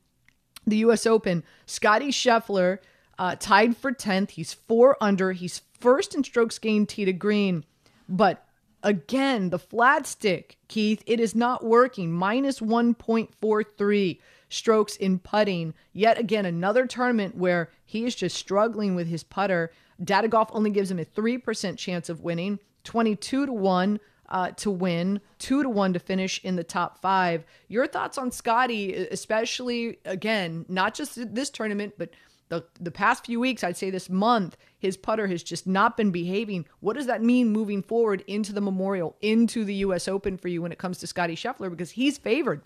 [0.67, 1.07] the U.S.
[1.07, 2.79] Open, Scottie Scheffler
[3.19, 4.31] uh, tied for 10th.
[4.31, 5.33] He's four under.
[5.33, 7.65] He's first in strokes gained tee to green.
[8.09, 8.45] But
[8.83, 12.13] again, the flat stick, Keith, it is not working.
[12.13, 15.75] Minus 1.43 strokes in putting.
[15.93, 19.73] Yet again, another tournament where he is just struggling with his putter.
[20.03, 24.71] Data Golf only gives him a 3% chance of winning, 22 to 1 uh, to
[24.71, 27.45] win, 2 to 1 to finish in the top five.
[27.69, 32.11] Your thoughts on Scottie, especially, again, not just this tournament, but
[32.53, 36.11] the, the past few weeks, I'd say this month, his putter has just not been
[36.11, 36.67] behaving.
[36.81, 40.07] What does that mean moving forward into the Memorial, into the U.S.
[40.07, 41.71] Open for you when it comes to Scottie Scheffler?
[41.71, 42.61] Because he's favored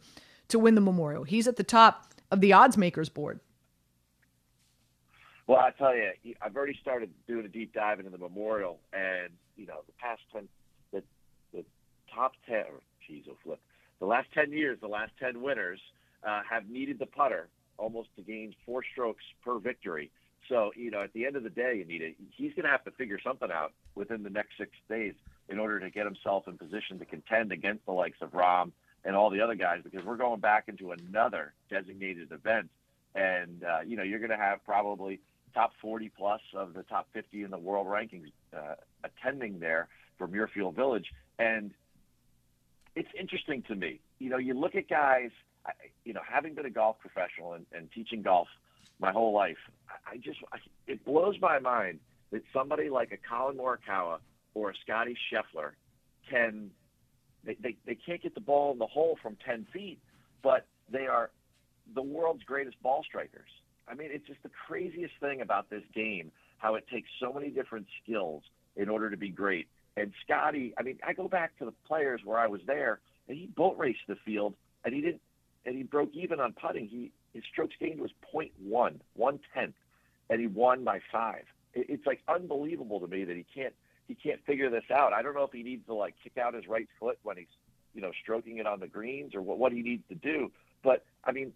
[0.48, 1.22] to win the Memorial.
[1.22, 3.38] He's at the top of the odds makers board.
[5.46, 9.28] Well, I tell you, I've already started doing a deep dive into the Memorial, and
[9.56, 10.48] you know, the past ten,
[10.92, 11.04] the
[11.54, 11.64] the
[12.12, 12.64] top ten,
[13.08, 13.60] jeez, oh flip,
[14.00, 15.78] the last ten years, the last ten winners
[16.26, 17.48] uh, have needed the putter
[17.78, 20.10] almost to gain four strokes per victory.
[20.48, 22.90] So, you know, at the end of the day, Anita, he's going to have to
[22.92, 25.14] figure something out within the next six days
[25.48, 28.72] in order to get himself in position to contend against the likes of Rahm
[29.04, 32.68] and all the other guys because we're going back into another designated event.
[33.14, 35.20] And, uh, you know, you're going to have probably
[35.54, 38.74] top 40 plus of the top 50 in the world rankings uh,
[39.04, 41.12] attending there for Muirfield Village.
[41.38, 41.72] And
[42.94, 44.00] it's interesting to me.
[44.18, 45.30] You know, you look at guys,
[46.04, 48.48] you know, having been a golf professional and, and teaching golf
[48.98, 49.58] my whole life,
[50.10, 52.00] I just, I, it blows my mind
[52.30, 54.18] that somebody like a Collin Morikawa
[54.54, 55.72] or a Scottie Scheffler
[56.30, 56.70] can,
[57.44, 59.98] they, they, they can't get the ball in the hole from 10 feet,
[60.42, 61.30] but they are
[61.94, 63.50] the world's greatest ball strikers.
[63.88, 67.50] I mean, it's just the craziest thing about this game, how it takes so many
[67.50, 68.42] different skills
[68.76, 69.68] in order to be great.
[69.96, 73.38] And Scottie, I mean, I go back to the players where I was there, and
[73.38, 74.54] he boat raced the field,
[74.84, 75.22] and he didn't,
[75.66, 76.86] and he broke even on putting.
[76.86, 79.74] He his strokes gained was point one, one tenth,
[80.30, 81.42] and he won by five.
[81.74, 83.74] It, it's like unbelievable to me that he can't
[84.08, 85.12] he can't figure this out.
[85.12, 87.46] I don't know if he needs to like kick out his right foot when he's
[87.94, 90.50] you know stroking it on the greens or what what he needs to do.
[90.82, 91.52] But I mean,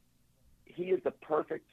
[0.64, 1.66] he is the perfect.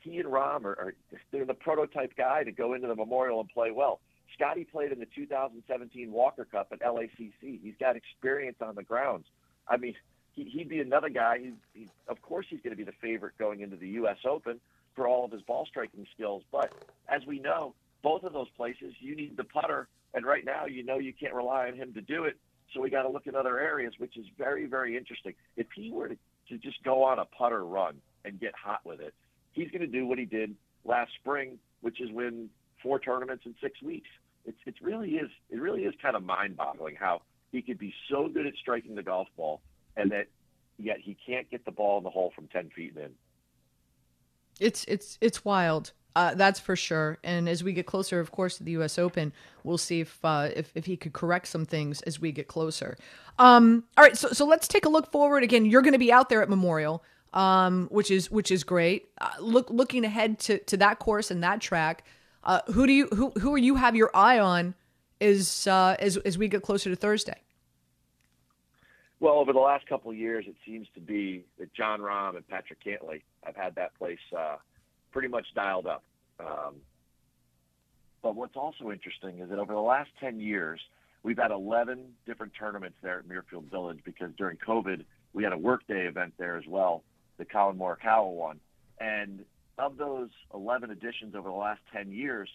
[0.00, 0.94] He and Rahm are, are
[1.30, 4.00] they're the prototype guy to go into the Memorial and play well.
[4.34, 7.32] Scottie played in the 2017 Walker Cup at LACC.
[7.40, 9.26] He's got experience on the grounds.
[9.68, 9.94] I mean,
[10.34, 11.38] he, he'd be another guy.
[11.38, 14.18] He, he, of course, he's going to be the favorite going into the U.S.
[14.28, 14.60] Open
[14.94, 16.42] for all of his ball striking skills.
[16.50, 16.72] But
[17.08, 20.82] as we know, both of those places, you need the putter, and right now, you
[20.82, 22.36] know, you can't rely on him to do it.
[22.74, 25.34] So we got to look at other areas, which is very, very interesting.
[25.56, 26.16] If he were to,
[26.48, 29.14] to just go on a putter run and get hot with it,
[29.52, 30.54] he's going to do what he did
[30.84, 32.48] last spring, which is win
[32.82, 34.08] four tournaments in six weeks.
[34.44, 37.22] It's it really is it really is kind of mind-boggling how
[37.52, 39.60] he could be so good at striking the golf ball,
[39.96, 40.26] and that
[40.78, 43.10] yet he can't get the ball in the hole from ten feet in.
[44.60, 45.92] It's it's it's wild.
[46.14, 47.16] Uh, that's for sure.
[47.24, 48.98] And as we get closer, of course, to the U.S.
[48.98, 49.32] Open,
[49.64, 52.96] we'll see if uh, if if he could correct some things as we get closer.
[53.38, 55.42] Um, all right, so so let's take a look forward.
[55.42, 57.02] Again, you're going to be out there at Memorial
[57.34, 59.08] um, which is which is great.
[59.18, 62.04] Uh, look, looking ahead to, to that course and that track,
[62.44, 64.74] uh, who do you who who are you have your eye on
[65.20, 67.40] as uh, as as we get closer to Thursday?
[69.22, 72.46] Well, over the last couple of years, it seems to be that Jon Rahm and
[72.48, 74.56] Patrick Cantlay have had that place uh,
[75.12, 76.02] pretty much dialed up.
[76.40, 76.74] Um,
[78.20, 80.80] but what's also interesting is that over the last 10 years,
[81.22, 85.04] we've had 11 different tournaments there at Muirfield Village because during COVID,
[85.34, 87.04] we had a workday event there as well
[87.38, 88.58] the Collin Morikawa one.
[88.98, 89.44] And
[89.78, 92.48] of those 11 editions over the last 10 years,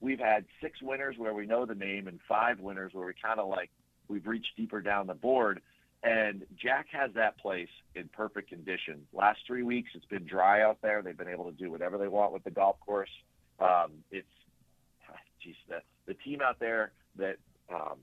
[0.00, 3.38] we've had six winners where we know the name and five winners where we kind
[3.38, 3.70] of like
[4.08, 5.60] we've reached deeper down the board.
[6.02, 9.06] And Jack has that place in perfect condition.
[9.12, 11.02] Last three weeks, it's been dry out there.
[11.02, 13.10] They've been able to do whatever they want with the golf course.
[13.58, 14.26] Um, it's,
[15.42, 17.36] geez, the, the team out there that
[17.72, 17.98] um,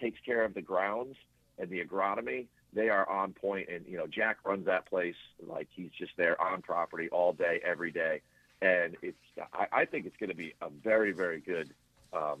[0.00, 1.16] takes care of the grounds
[1.58, 3.68] and the agronomy they are on point.
[3.68, 5.14] and you know jack runs that place
[5.46, 8.20] like he's just there on property all day every day
[8.60, 9.16] and it's
[9.52, 11.72] i, I think it's going to be a very very good
[12.12, 12.40] um,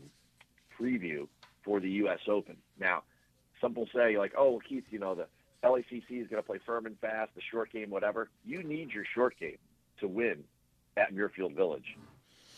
[0.78, 1.28] preview
[1.64, 3.02] for the us open now
[3.62, 5.26] some will say like oh keith you know the
[5.64, 9.04] lacc is going to play firm and fast the short game whatever you need your
[9.14, 9.58] short game
[9.98, 10.44] to win
[10.98, 11.96] at muirfield village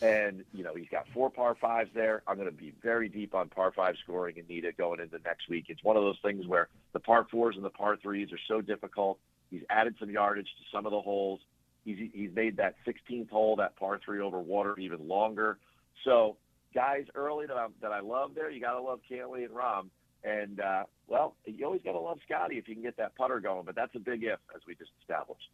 [0.01, 2.21] and, you know, he's got four par fives there.
[2.27, 5.19] I'm going to be very deep on par five scoring and need it going into
[5.23, 5.65] next week.
[5.69, 8.61] It's one of those things where the par fours and the par threes are so
[8.61, 9.19] difficult.
[9.49, 11.39] He's added some yardage to some of the holes.
[11.85, 15.59] He's, he's made that 16th hole, that par three over water, even longer.
[16.03, 16.35] So,
[16.73, 19.87] guys early that, i that I love there, you got to love Cantlay and Rahm.
[20.25, 23.39] And, uh, well, you always got to love Scottie if you can get that putter
[23.39, 25.49] going, but that's a big if, as we just established.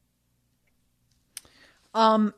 [1.94, 2.34] Um,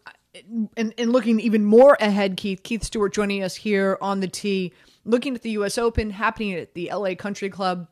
[0.76, 4.74] and, and looking even more ahead, Keith, Keith Stewart joining us here on the tee,
[5.06, 5.78] looking at the U.S.
[5.78, 7.16] Open happening at the L.A.
[7.16, 7.88] Country Club.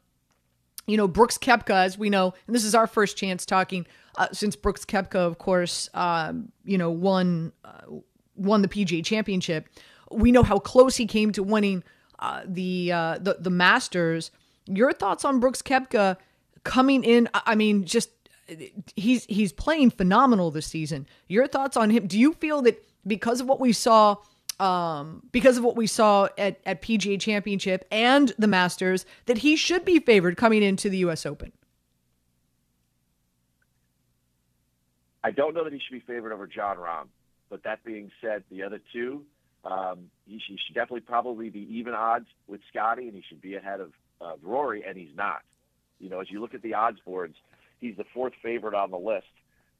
[0.87, 3.85] You know, Brooks Koepka, as we know, and this is our first chance talking
[4.17, 7.99] uh, since Brooks Koepka, of course, um, you know, won uh,
[8.35, 9.69] won the PGA Championship.
[10.09, 11.83] We know how close he came to winning
[12.21, 14.31] uh, the, uh, the the Masters.
[14.67, 16.17] Your thoughts on Brooks Koepka
[16.63, 17.29] coming in?
[17.33, 18.09] I mean, just
[18.95, 21.07] he's he's playing phenomenal this season.
[21.27, 22.07] Your thoughts on him?
[22.07, 24.17] Do you feel that because of what we saw,
[24.59, 29.55] um, because of what we saw at at PGA Championship and the Masters, that he
[29.55, 31.25] should be favored coming into the U.S.
[31.25, 31.51] Open?
[35.23, 37.07] I don't know that he should be favored over Jon Rahm,
[37.49, 39.23] but that being said, the other two,
[39.63, 43.41] um, he, should, he, should, definitely probably be even odds with Scottie, and he should
[43.41, 45.41] be ahead of uh, Rory, and he's not.
[45.99, 47.35] You know, as you look at the odds boards,
[47.79, 49.27] he's the fourth favorite on the list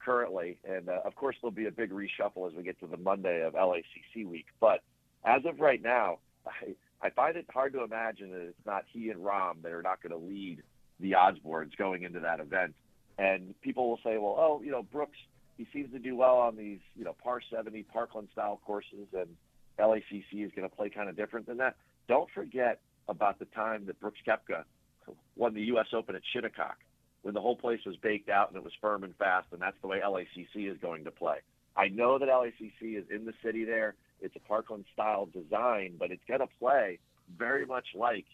[0.04, 0.58] currently.
[0.68, 3.42] And uh, of course, there'll be a big reshuffle as we get to the Monday
[3.42, 4.46] of LACC week.
[4.60, 4.82] But
[5.24, 9.10] as of right now, I, I find it hard to imagine that it's not he
[9.10, 10.62] and Rahm that are not going to lead
[11.00, 12.74] the odds boards going into that event.
[13.18, 15.18] And people will say, well, oh, you know, Brooks,
[15.56, 19.28] he seems to do well on these, you know, par 70 Parkland style courses, and
[19.78, 21.76] LACC is going to play kind of different than that.
[22.08, 24.64] Don't forget about the time that Brooks Koepka
[25.36, 25.86] won the U.S.
[25.92, 26.76] Open at Shinnecock
[27.22, 29.76] when the whole place was baked out and it was firm and fast, and that's
[29.80, 31.36] the way LACC is going to play.
[31.76, 33.94] I know that LACC is in the city there.
[34.20, 36.98] It's a Parkland style design, but it's going to play
[37.38, 38.26] very much like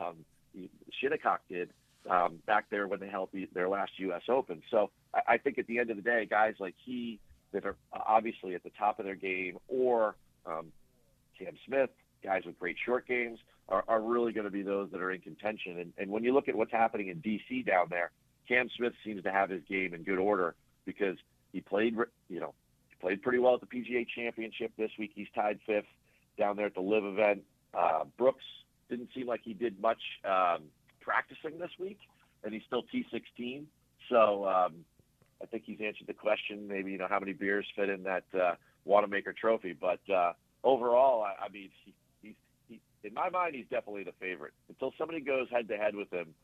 [0.00, 0.16] um,
[1.00, 1.70] Shinnecock did
[2.08, 4.22] um, back there when they held the, their last U.S.
[4.28, 4.62] Open.
[4.70, 7.18] So I, I think at the end of the day, guys like he
[7.52, 10.14] that are obviously at the top of their game, or
[10.48, 10.72] um,
[11.38, 11.90] Cam Smith,
[12.24, 13.38] guys with great short games,
[13.68, 15.78] are, are really going to be those that are in contention.
[15.78, 17.62] And, and when you look at what's happening in D.C.
[17.62, 18.10] down there,
[18.48, 20.54] Cam Smith seems to have his game in good order
[20.86, 21.16] because
[21.52, 21.96] he played,
[22.28, 22.54] you know,
[22.88, 25.12] he played pretty well at the PGA Championship this week.
[25.14, 25.84] He's tied fifth
[26.38, 27.42] down there at the LIV event.
[27.74, 28.44] Uh, Brooks
[28.88, 30.64] didn't seem like he did much um,
[31.00, 31.98] practicing this week,
[32.42, 33.64] and he's still T16.
[34.08, 34.84] So um,
[35.42, 36.66] I think he's answered the question.
[36.66, 38.54] Maybe you know how many beers fit in that uh,
[38.88, 40.32] Wanamaker Trophy, but uh,
[40.64, 42.34] overall, I, I mean, he, he's
[42.68, 46.10] he, in my mind, he's definitely the favorite until somebody goes head to head with
[46.10, 46.34] him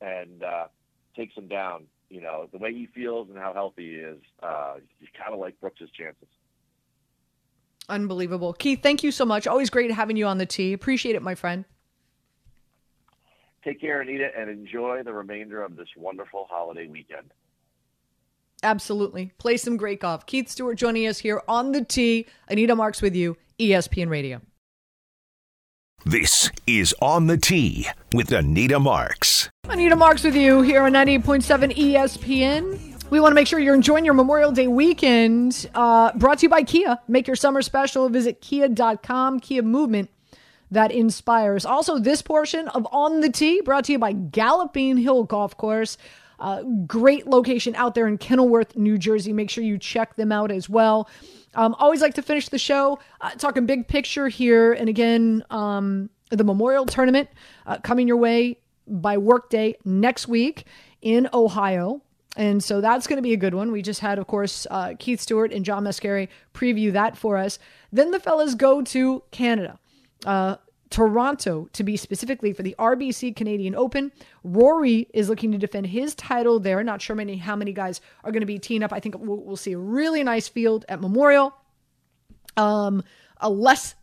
[0.00, 0.66] and uh,
[1.16, 1.84] takes him down.
[2.10, 5.40] You know, the way he feels and how healthy he is, uh, you kind of
[5.40, 6.28] like Brooks's chances.
[7.88, 8.52] Unbelievable.
[8.52, 9.46] Keith, thank you so much.
[9.46, 10.72] Always great having you on the tee.
[10.72, 11.64] Appreciate it, my friend.
[13.64, 17.32] Take care, Anita, and enjoy the remainder of this wonderful holiday weekend.
[18.64, 19.32] Absolutely.
[19.38, 20.26] Play some great golf.
[20.26, 22.26] Keith Stewart joining us here on the tee.
[22.48, 24.40] Anita Marks with you, ESPN Radio.
[26.06, 29.48] This is On the Tee with Anita Marks.
[29.70, 33.10] Anita Marks with you here on 98.7 ESPN.
[33.10, 35.70] We want to make sure you're enjoying your Memorial Day weekend.
[35.74, 36.98] Uh, brought to you by Kia.
[37.08, 38.08] Make your summer special.
[38.08, 39.40] Visit kia.com.
[39.40, 40.10] Kia movement
[40.70, 41.64] that inspires.
[41.64, 45.96] Also, this portion of On the Tee brought to you by Galloping Hill Golf Course.
[46.44, 49.32] Uh, great location out there in Kenilworth, New Jersey.
[49.32, 51.08] Make sure you check them out as well.
[51.54, 54.74] Um, always like to finish the show uh, talking big picture here.
[54.74, 57.30] And again, um, the Memorial Tournament
[57.64, 60.66] uh, coming your way by workday next week
[61.00, 62.02] in Ohio.
[62.36, 63.72] And so that's going to be a good one.
[63.72, 67.58] We just had, of course, uh, Keith Stewart and John Mascari preview that for us.
[67.90, 69.78] Then the fellas go to Canada.
[70.26, 70.56] Uh,
[70.94, 74.12] Toronto to be specifically for the RBC Canadian Open.
[74.44, 76.84] Rory is looking to defend his title there.
[76.84, 78.92] Not sure many how many guys are going to be teeing up.
[78.92, 81.52] I think we'll, we'll see a really nice field at Memorial.
[82.56, 83.02] Um,
[83.38, 83.96] a less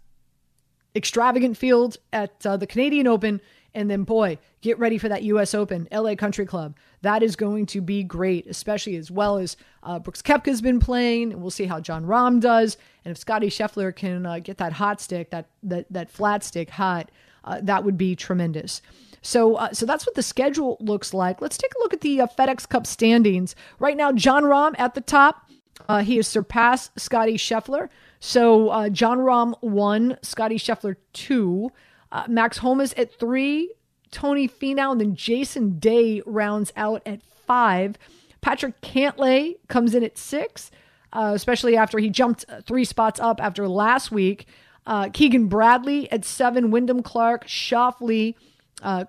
[0.93, 3.39] extravagant field at uh, the Canadian Open,
[3.73, 5.53] and then boy, get ready for that U.S.
[5.53, 6.75] Open, LA Country Club.
[7.01, 11.41] That is going to be great, especially as well as uh, Brooks Koepka's been playing.
[11.41, 15.01] We'll see how Jon Rahm does, and if Scottie Scheffler can uh, get that hot
[15.01, 17.09] stick, that that that flat stick hot,
[17.43, 18.81] uh, that would be tremendous.
[19.23, 21.41] So, uh, so that's what the schedule looks like.
[21.41, 24.11] Let's take a look at the uh, FedEx Cup standings right now.
[24.11, 25.47] Jon Rahm at the top.
[25.89, 27.89] Uh, he has surpassed Scottie Scheffler.
[28.19, 31.71] So uh, Jon Rahm one, Scottie Scheffler two,
[32.11, 33.73] uh, Max Homa at three,
[34.11, 37.97] Tony Finau, and then Jason Day rounds out at five.
[38.41, 40.71] Patrick Cantlay comes in at six,
[41.13, 44.47] uh, especially after he jumped three spots up after last week.
[44.85, 48.35] Uh, Keegan Bradley at seven, Wyndham Clark, Schauffele,
[48.81, 49.05] uh,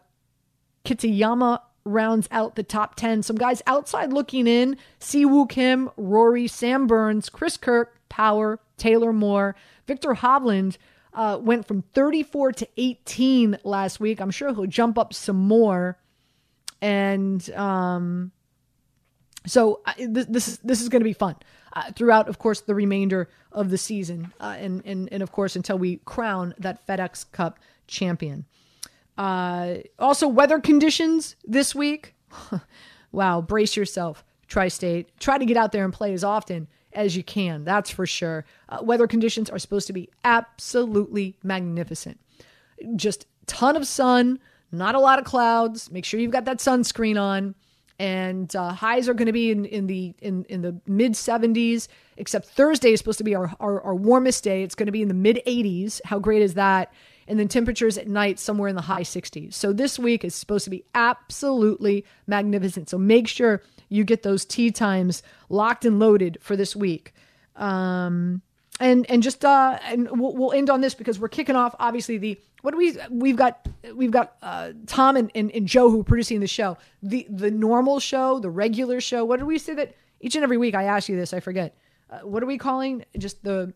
[1.84, 3.22] rounds out the top 10.
[3.22, 9.12] Some guys outside looking in Si Woo Kim, Rory, Sam Burns, Chris Kirk, Power, Taylor
[9.12, 10.76] Moore, Viktor Hovland
[11.14, 14.20] uh, went from 34 to 18 last week.
[14.20, 15.98] I'm sure he'll jump up some more.
[16.80, 18.32] And um,
[19.46, 21.36] so uh, this, this is this is going to be fun
[21.72, 25.56] uh, throughout, of course, the remainder of the season, uh, and and and of course
[25.56, 28.46] until we crown that FedEx Cup champion.
[29.18, 32.14] Uh, also, weather conditions this week.
[33.12, 35.08] wow, brace yourself, Tri State.
[35.20, 37.64] Try to get out there and play as often as you can.
[37.64, 38.45] That's for sure.
[38.68, 42.20] Uh, weather conditions are supposed to be absolutely magnificent.
[42.97, 44.38] Just ton of sun,
[44.70, 45.90] not a lot of clouds.
[45.90, 47.55] Make sure you've got that sunscreen on.
[47.99, 51.88] And uh, highs are going to be in, in the in, in the mid 70s.
[52.16, 54.62] Except Thursday is supposed to be our, our, our warmest day.
[54.62, 56.01] It's going to be in the mid 80s.
[56.05, 56.93] How great is that?
[57.28, 59.55] and then temperatures at night somewhere in the high 60s.
[59.55, 62.88] So this week is supposed to be absolutely magnificent.
[62.88, 63.62] So make sure
[63.93, 67.12] you get those tee times locked and loaded for this week.
[67.57, 68.40] Um,
[68.80, 72.16] and and just uh, and we'll, we'll end on this because we're kicking off obviously
[72.16, 76.01] the what do we we've got we've got uh, Tom and, and, and Joe who
[76.01, 76.78] are producing the show.
[77.03, 80.57] The the normal show the regular show what do we say that each and every
[80.57, 81.76] week I ask you this I forget.
[82.09, 83.74] Uh, what are we calling just the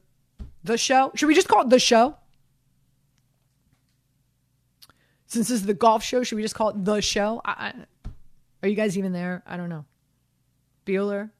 [0.64, 1.12] the show?
[1.14, 2.16] Should we just call it the show?
[5.26, 7.42] Since this is the golf show should we just call it the show?
[7.44, 7.74] I, I,
[8.62, 9.42] are you guys even there?
[9.46, 9.84] I don't know
[10.86, 11.30] Bueller.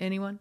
[0.00, 0.38] Anyone?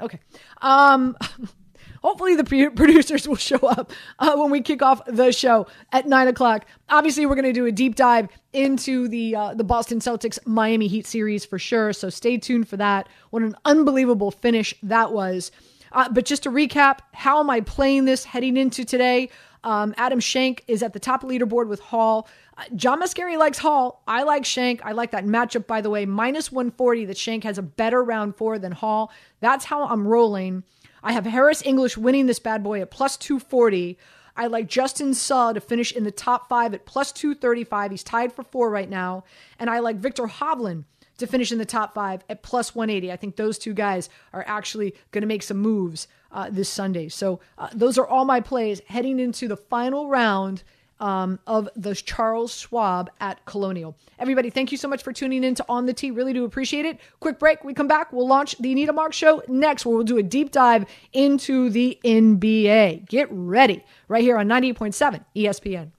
[0.00, 0.18] Okay.
[0.60, 1.16] Um,
[2.02, 6.28] hopefully the producers will show up uh, when we kick off the show at nine
[6.28, 6.66] o'clock.
[6.88, 10.88] Obviously, we're going to do a deep dive into the uh, the Boston Celtics Miami
[10.88, 11.92] Heat series for sure.
[11.92, 13.08] So stay tuned for that.
[13.30, 15.52] What an unbelievable finish that was.
[15.92, 19.28] Uh, but just to recap, how am I playing this heading into today?
[19.64, 22.28] Um, Adam Schenk is at the top leaderboard with Hall.
[22.74, 24.02] John Mascari likes Hall.
[24.06, 24.84] I like Schenk.
[24.84, 26.06] I like that matchup, by the way.
[26.06, 29.12] Minus 140 that Schenk has a better round four than Hall.
[29.40, 30.64] That's how I'm rolling.
[31.02, 33.98] I have Harris English winning this bad boy at plus 240.
[34.36, 37.90] I like Justin Suh to finish in the top five at plus 235.
[37.90, 39.24] He's tied for four right now.
[39.58, 40.84] And I like Viktor Hovland
[41.18, 43.12] to finish in the top five at plus 180.
[43.12, 47.08] I think those two guys are actually going to make some moves uh, this Sunday.
[47.08, 50.62] So uh, those are all my plays heading into the final round
[51.00, 53.96] um, of the Charles Schwab at Colonial.
[54.18, 56.10] Everybody, thank you so much for tuning in to On the Tee.
[56.10, 57.00] Really do appreciate it.
[57.20, 57.64] Quick break.
[57.64, 58.12] We come back.
[58.12, 61.98] We'll launch the Anita Mark Show next, where we'll do a deep dive into the
[62.04, 63.08] NBA.
[63.08, 65.90] Get ready right here on 98.7 ESPN.